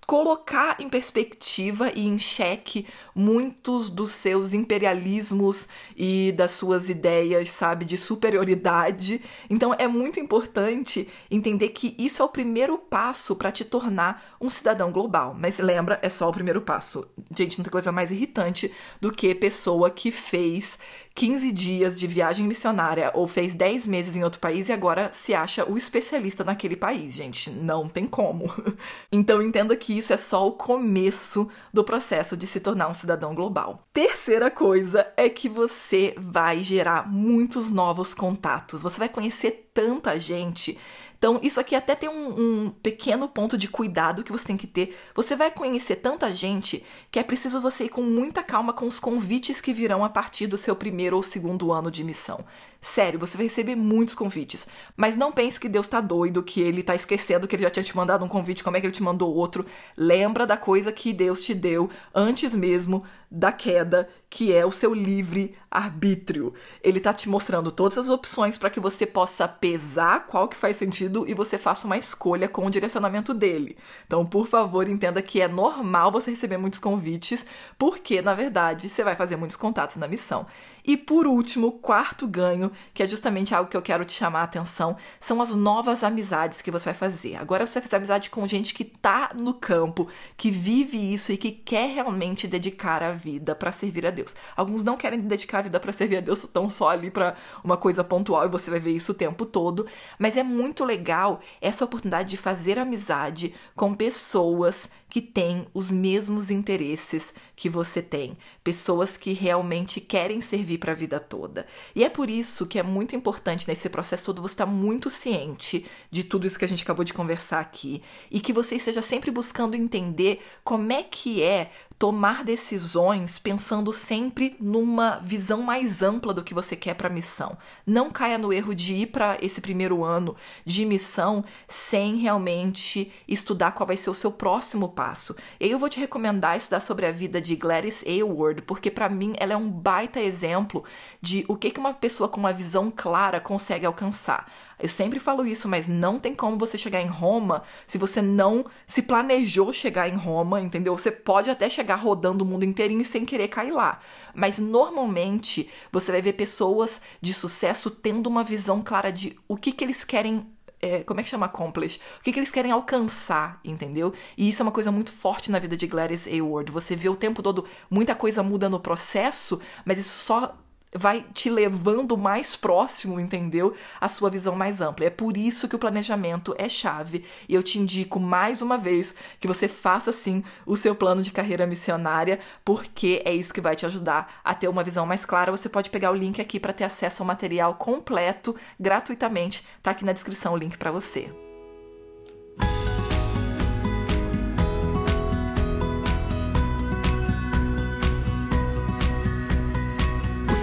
colocar 0.05 0.77
em 0.79 0.89
perspectiva 0.89 1.91
e 1.93 2.05
em 2.05 2.19
xeque 2.19 2.87
muitos 3.15 3.89
dos 3.89 4.11
seus 4.11 4.53
imperialismos 4.53 5.67
e 5.95 6.31
das 6.31 6.51
suas 6.51 6.89
ideias, 6.89 7.49
sabe, 7.49 7.85
de 7.85 7.97
superioridade. 7.97 9.21
Então 9.49 9.73
é 9.77 9.87
muito 9.87 10.19
importante 10.19 11.09
entender 11.29 11.69
que 11.69 11.95
isso 11.97 12.21
é 12.21 12.25
o 12.25 12.29
primeiro 12.29 12.77
passo 12.77 13.35
para 13.35 13.51
te 13.51 13.63
tornar 13.63 14.35
um 14.39 14.49
cidadão 14.49 14.91
global. 14.91 15.35
Mas 15.37 15.57
lembra, 15.59 15.99
é 16.01 16.09
só 16.09 16.29
o 16.29 16.33
primeiro 16.33 16.61
passo. 16.61 17.07
Gente, 17.35 17.57
não 17.57 17.63
tem 17.63 17.71
coisa 17.71 17.91
mais 17.91 18.11
irritante 18.11 18.71
do 18.99 19.11
que 19.11 19.33
pessoa 19.33 19.89
que 19.89 20.11
fez 20.11 20.77
15 21.15 21.51
dias 21.51 21.99
de 21.99 22.07
viagem 22.07 22.47
missionária 22.47 23.11
ou 23.13 23.27
fez 23.27 23.53
10 23.53 23.85
meses 23.85 24.15
em 24.15 24.23
outro 24.23 24.39
país 24.39 24.67
e 24.67 24.73
agora 24.73 25.11
se 25.13 25.33
acha 25.33 25.63
o 25.69 25.77
especialista 25.77 26.43
naquele 26.43 26.75
país, 26.75 27.13
gente. 27.13 27.49
Não 27.49 27.87
tem 27.87 28.07
como. 28.07 28.51
Então 29.11 29.41
entenda 29.41 29.75
que 29.75 29.97
isso 29.97 30.11
é 30.11 30.17
só 30.17 30.47
o 30.47 30.53
começo 30.53 31.47
do 31.71 31.83
processo 31.83 32.35
de 32.35 32.47
se 32.47 32.59
tornar 32.59 32.89
um 32.89 32.93
cidadão 32.93 33.35
global. 33.35 33.87
Terceira 33.93 34.49
coisa 34.49 35.07
é 35.15 35.29
que 35.29 35.47
você 35.47 36.15
vai 36.17 36.61
gerar 36.61 37.09
muitos 37.09 37.69
novos 37.69 38.13
contatos. 38.13 38.81
Você 38.81 38.97
vai 38.97 39.09
conhecer 39.09 39.69
tanta 39.73 40.19
gente. 40.19 40.77
Então, 41.23 41.39
isso 41.41 41.57
aqui 41.57 41.73
até 41.73 41.95
tem 41.95 42.09
um, 42.09 42.65
um, 42.65 42.69
pequeno 42.69 43.29
ponto 43.29 43.57
de 43.57 43.69
cuidado 43.69 44.25
que 44.25 44.31
você 44.33 44.45
tem 44.45 44.57
que 44.57 44.67
ter. 44.67 44.93
Você 45.15 45.37
vai 45.37 45.49
conhecer 45.49 45.95
tanta 45.95 46.35
gente 46.35 46.83
que 47.09 47.17
é 47.17 47.23
preciso 47.23 47.61
você 47.61 47.85
ir 47.85 47.89
com 47.89 48.01
muita 48.01 48.43
calma 48.43 48.73
com 48.73 48.85
os 48.85 48.99
convites 48.99 49.61
que 49.61 49.71
virão 49.71 50.03
a 50.03 50.09
partir 50.09 50.47
do 50.47 50.57
seu 50.57 50.75
primeiro 50.75 51.15
ou 51.15 51.23
segundo 51.23 51.71
ano 51.71 51.89
de 51.89 52.03
missão. 52.03 52.43
Sério, 52.85 53.17
você 53.17 53.37
vai 53.37 53.45
receber 53.45 53.77
muitos 53.77 54.13
convites. 54.13 54.67
Mas 54.97 55.15
não 55.15 55.31
pense 55.31 55.57
que 55.57 55.69
Deus 55.69 55.87
tá 55.87 56.01
doido, 56.01 56.43
que 56.43 56.59
ele 56.59 56.83
tá 56.83 56.93
esquecendo 56.93 57.47
que 57.47 57.55
ele 57.55 57.63
já 57.63 57.69
tinha 57.69 57.81
te 57.83 57.95
mandado 57.95 58.25
um 58.25 58.27
convite, 58.27 58.61
como 58.61 58.75
é 58.75 58.81
que 58.81 58.85
ele 58.85 58.93
te 58.93 59.01
mandou 59.01 59.33
outro. 59.33 59.65
Lembra 59.95 60.45
da 60.45 60.57
coisa 60.57 60.91
que 60.91 61.13
Deus 61.13 61.39
te 61.39 61.53
deu 61.53 61.89
antes 62.13 62.53
mesmo 62.53 63.05
da 63.31 63.53
queda, 63.53 64.09
que 64.29 64.53
é 64.53 64.65
o 64.65 64.71
seu 64.71 64.93
livre 64.93 65.55
arbítrio. 65.71 66.53
Ele 66.83 66.99
tá 66.99 67.13
te 67.13 67.29
mostrando 67.29 67.71
todas 67.71 67.97
as 67.97 68.09
opções 68.09 68.57
para 68.57 68.69
que 68.69 68.81
você 68.81 69.07
possa 69.07 69.47
pesar 69.47 70.27
qual 70.27 70.47
que 70.47 70.55
faz 70.55 70.75
sentido 70.77 71.25
e 71.27 71.33
você 71.33 71.57
faça 71.57 71.87
uma 71.87 71.97
escolha 71.97 72.49
com 72.49 72.65
o 72.65 72.69
direcionamento 72.69 73.33
dele. 73.33 73.77
Então, 74.05 74.25
por 74.25 74.45
favor, 74.45 74.87
entenda 74.87 75.21
que 75.21 75.41
é 75.41 75.47
normal 75.47 76.11
você 76.11 76.31
receber 76.31 76.57
muitos 76.57 76.79
convites, 76.79 77.45
porque 77.77 78.21
na 78.21 78.35
verdade 78.35 78.89
você 78.89 79.03
vai 79.03 79.15
fazer 79.15 79.35
muitos 79.35 79.57
contatos 79.57 79.95
na 79.95 80.07
missão. 80.07 80.45
E 80.85 80.97
por 80.97 81.25
último, 81.25 81.71
quarto 81.71 82.27
ganho, 82.27 82.71
que 82.93 83.01
é 83.01 83.07
justamente 83.07 83.55
algo 83.55 83.69
que 83.69 83.77
eu 83.77 83.81
quero 83.81 84.03
te 84.03 84.13
chamar 84.13 84.41
a 84.41 84.43
atenção, 84.43 84.97
são 85.21 85.41
as 85.41 85.55
novas 85.55 86.03
amizades 86.03 86.61
que 86.61 86.71
você 86.71 86.85
vai 86.85 86.93
fazer. 86.93 87.35
Agora 87.35 87.65
você 87.65 87.79
vai 87.79 87.83
fazer 87.83 87.95
amizade 87.97 88.29
com 88.29 88.45
gente 88.47 88.73
que 88.73 88.83
tá 88.83 89.31
no 89.33 89.53
campo, 89.53 90.09
que 90.35 90.51
vive 90.51 91.13
isso 91.13 91.31
e 91.31 91.37
que 91.37 91.51
quer 91.51 91.93
realmente 91.93 92.47
dedicar 92.47 93.01
a 93.01 93.11
vida 93.11 93.55
para 93.55 93.71
servir 93.71 94.05
a 94.05 94.11
Deus. 94.11 94.35
Alguns 94.57 94.83
não 94.83 94.97
querem 94.97 95.21
dedicar 95.21 95.59
a 95.59 95.63
vida 95.63 95.79
para 95.79 95.93
servir 95.93 96.17
a 96.17 96.21
Deus, 96.21 96.43
estão 96.43 96.69
só 96.69 96.89
ali 96.89 97.09
para 97.09 97.35
uma 97.63 97.77
coisa 97.77 98.03
pontual 98.03 98.45
e 98.45 98.49
você 98.49 98.69
vai 98.69 98.79
ver 98.79 98.91
isso 98.91 99.13
o 99.13 99.15
tempo 99.15 99.45
todo, 99.45 99.87
mas 100.19 100.35
é 100.35 100.43
muito 100.43 100.83
legal 100.83 101.39
essa 101.61 101.85
oportunidade 101.85 102.29
de 102.29 102.37
fazer 102.37 102.77
amizade 102.77 103.53
com 103.75 103.95
pessoas 103.95 104.89
que 105.09 105.21
têm 105.21 105.67
os 105.73 105.91
mesmos 105.91 106.49
interesses 106.49 107.33
que 107.55 107.69
você 107.69 108.01
tem, 108.01 108.35
pessoas 108.63 109.17
que 109.17 109.33
realmente 109.33 109.99
querem 109.99 110.39
servir 110.39 110.77
para 110.77 110.93
a 110.93 110.95
vida 110.95 111.19
toda. 111.19 111.67
E 111.93 112.03
é 112.03 112.09
por 112.09 112.29
isso 112.29 112.65
que 112.65 112.79
é 112.79 112.83
muito 112.83 113.15
importante 113.15 113.67
nesse 113.67 113.89
processo 113.89 114.25
todo 114.25 114.41
você 114.41 114.53
estar 114.53 114.65
tá 114.65 114.71
muito 114.71 115.09
ciente 115.09 115.85
de 116.09 116.23
tudo 116.23 116.47
isso 116.47 116.57
que 116.57 116.65
a 116.65 116.67
gente 116.67 116.83
acabou 116.83 117.03
de 117.03 117.13
conversar 117.13 117.59
aqui 117.59 118.01
e 118.31 118.39
que 118.39 118.53
você 118.53 118.75
esteja 118.75 119.01
sempre 119.01 119.29
buscando 119.31 119.75
entender 119.75 120.41
como 120.63 120.91
é 120.93 121.03
que 121.03 121.43
é 121.43 121.71
tomar 122.03 122.43
decisões 122.43 123.39
pensando 123.39 123.93
sempre 123.93 124.57
numa 124.59 125.19
visão 125.19 125.61
mais 125.61 126.03
ampla 126.03 126.33
do 126.33 126.43
que 126.43 126.53
você 126.53 126.75
quer 126.75 126.95
para 126.95 127.07
a 127.07 127.09
missão. 127.09 127.57
Não 127.87 128.11
caia 128.11 128.37
no 128.37 128.51
erro 128.51 128.75
de 128.75 128.93
ir 128.93 129.05
para 129.07 129.37
esse 129.41 129.61
primeiro 129.61 130.03
ano 130.03 130.35
de 130.65 130.83
missão 130.85 131.45
sem 131.65 132.17
realmente 132.17 133.09
estudar 133.25 133.71
qual 133.71 133.87
vai 133.87 133.95
ser 133.95 134.09
o 134.09 134.13
seu 134.13 134.33
próximo 134.33 134.89
passo. 134.89 135.33
E 135.57 135.63
aí 135.63 135.71
eu 135.71 135.79
vou 135.79 135.87
te 135.87 135.97
recomendar 135.97 136.57
estudar 136.57 136.81
sobre 136.81 137.05
a 137.05 137.11
vida 137.13 137.39
de 137.39 137.55
Gladys 137.55 138.03
Aylward, 138.05 138.63
porque 138.63 138.91
para 138.91 139.07
mim 139.07 139.33
ela 139.37 139.53
é 139.53 139.57
um 139.57 139.69
baita 139.69 140.19
exemplo 140.19 140.83
de 141.21 141.45
o 141.47 141.55
que 141.55 141.71
que 141.71 141.79
uma 141.79 141.93
pessoa 141.93 142.27
com 142.27 142.37
uma 142.37 142.51
visão 142.51 142.91
clara 142.93 143.39
consegue 143.39 143.85
alcançar. 143.85 144.51
Eu 144.79 144.89
sempre 144.89 145.19
falo 145.19 145.45
isso, 145.45 145.67
mas 145.67 145.87
não 145.87 146.19
tem 146.19 146.33
como 146.33 146.57
você 146.57 146.77
chegar 146.77 147.01
em 147.01 147.07
Roma 147.07 147.63
se 147.87 147.97
você 147.97 148.21
não 148.21 148.65
se 148.87 149.03
planejou 149.03 149.71
chegar 149.71 150.09
em 150.09 150.15
Roma, 150.15 150.61
entendeu? 150.61 150.97
Você 150.97 151.11
pode 151.11 151.49
até 151.49 151.69
chegar 151.69 151.95
rodando 151.95 152.43
o 152.43 152.47
mundo 152.47 152.65
inteirinho 152.65 153.05
sem 153.05 153.25
querer 153.25 153.47
cair 153.47 153.71
lá. 153.71 153.99
Mas 154.33 154.59
normalmente 154.59 155.69
você 155.91 156.11
vai 156.11 156.21
ver 156.21 156.33
pessoas 156.33 157.01
de 157.21 157.33
sucesso 157.33 157.89
tendo 157.89 158.27
uma 158.27 158.43
visão 158.43 158.81
clara 158.81 159.11
de 159.11 159.37
o 159.47 159.55
que, 159.55 159.71
que 159.71 159.83
eles 159.83 160.03
querem 160.03 160.53
é, 160.83 161.01
como 161.01 161.21
é 161.21 161.23
que 161.23 161.29
chama 161.29 161.45
accomplish? 161.45 161.97
O 162.19 162.23
que, 162.23 162.33
que 162.33 162.39
eles 162.39 162.51
querem 162.51 162.69
alcançar, 162.69 163.57
entendeu? 163.63 164.13
E 164.37 164.49
isso 164.49 164.61
é 164.61 164.63
uma 164.63 164.71
coisa 164.71 164.91
muito 164.91 165.13
forte 165.13 165.49
na 165.49 165.57
vida 165.57 165.77
de 165.77 165.87
Gladys 165.87 166.27
Aylward. 166.27 166.69
Você 166.73 166.93
vê 166.93 167.07
o 167.07 167.15
tempo 167.15 167.41
todo 167.41 167.65
muita 167.89 168.13
coisa 168.13 168.43
muda 168.43 168.67
no 168.67 168.81
processo, 168.81 169.61
mas 169.85 169.97
isso 169.97 170.25
só 170.25 170.57
vai 170.95 171.25
te 171.33 171.49
levando 171.49 172.17
mais 172.17 172.55
próximo, 172.55 173.19
entendeu? 173.19 173.73
A 173.99 174.07
sua 174.07 174.29
visão 174.29 174.55
mais 174.55 174.81
ampla. 174.81 175.05
É 175.05 175.09
por 175.09 175.37
isso 175.37 175.67
que 175.67 175.75
o 175.75 175.79
planejamento 175.79 176.55
é 176.57 176.69
chave. 176.69 177.23
E 177.47 177.53
eu 177.55 177.63
te 177.63 177.79
indico 177.79 178.19
mais 178.19 178.61
uma 178.61 178.77
vez 178.77 179.15
que 179.39 179.47
você 179.47 179.67
faça 179.67 180.11
sim 180.11 180.43
o 180.65 180.75
seu 180.75 180.95
plano 180.95 181.21
de 181.21 181.31
carreira 181.31 181.67
missionária, 181.67 182.39
porque 182.63 183.21
é 183.25 183.33
isso 183.33 183.53
que 183.53 183.61
vai 183.61 183.75
te 183.75 183.85
ajudar 183.85 184.41
a 184.43 184.53
ter 184.53 184.67
uma 184.67 184.83
visão 184.83 185.05
mais 185.05 185.25
clara. 185.25 185.51
Você 185.51 185.69
pode 185.69 185.89
pegar 185.89 186.11
o 186.11 186.15
link 186.15 186.41
aqui 186.41 186.59
para 186.59 186.73
ter 186.73 186.83
acesso 186.83 187.23
ao 187.23 187.27
material 187.27 187.75
completo 187.75 188.55
gratuitamente. 188.79 189.65
Tá 189.81 189.91
aqui 189.91 190.05
na 190.05 190.13
descrição 190.13 190.53
o 190.53 190.57
link 190.57 190.77
para 190.77 190.91
você. 190.91 191.42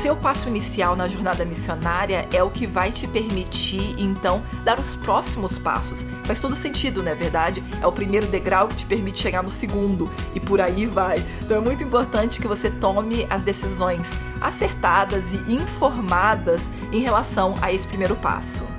Seu 0.01 0.17
passo 0.17 0.49
inicial 0.49 0.97
na 0.97 1.07
jornada 1.07 1.45
missionária 1.45 2.27
é 2.33 2.43
o 2.43 2.49
que 2.49 2.67
vai 2.67 2.91
te 2.91 3.07
permitir, 3.07 3.95
então, 3.99 4.43
dar 4.65 4.81
os 4.81 4.97
próximos 4.97 5.59
passos. 5.59 6.07
Faz 6.25 6.41
todo 6.41 6.57
sentido, 6.57 7.03
não 7.03 7.13
é 7.13 7.15
verdade? 7.15 7.63
É 7.83 7.87
o 7.87 7.93
primeiro 7.93 8.27
degrau 8.27 8.67
que 8.67 8.77
te 8.77 8.87
permite 8.87 9.19
chegar 9.19 9.43
no 9.43 9.51
segundo 9.51 10.11
e 10.35 10.41
por 10.41 10.59
aí 10.59 10.87
vai. 10.87 11.23
Então 11.43 11.59
é 11.59 11.61
muito 11.61 11.85
importante 11.85 12.41
que 12.41 12.49
você 12.49 12.71
tome 12.71 13.27
as 13.29 13.43
decisões 13.43 14.11
acertadas 14.41 15.35
e 15.35 15.55
informadas 15.55 16.71
em 16.91 17.01
relação 17.01 17.55
a 17.61 17.71
esse 17.71 17.87
primeiro 17.87 18.17
passo. 18.17 18.70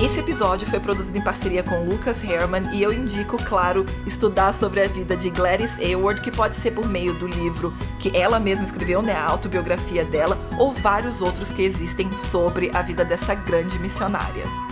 Esse 0.00 0.20
episódio 0.20 0.64
foi 0.64 0.78
produzido 0.78 1.18
em 1.18 1.20
parceria 1.20 1.60
com 1.60 1.84
Lucas 1.84 2.22
Herman 2.22 2.72
e 2.72 2.80
eu 2.80 2.92
indico, 2.92 3.36
claro, 3.36 3.84
estudar 4.06 4.54
sobre 4.54 4.80
a 4.80 4.86
vida 4.86 5.16
de 5.16 5.28
Gladys 5.28 5.76
Aylward, 5.80 6.22
que 6.22 6.30
pode 6.30 6.54
ser 6.54 6.70
por 6.70 6.88
meio 6.88 7.14
do 7.14 7.26
livro 7.26 7.74
que 7.98 8.16
ela 8.16 8.38
mesma 8.38 8.64
escreveu, 8.64 9.02
né, 9.02 9.12
a 9.12 9.26
autobiografia 9.28 10.04
dela, 10.04 10.38
ou 10.56 10.72
vários 10.72 11.20
outros 11.20 11.50
que 11.50 11.62
existem 11.62 12.16
sobre 12.16 12.70
a 12.72 12.80
vida 12.80 13.04
dessa 13.04 13.34
grande 13.34 13.76
missionária. 13.80 14.67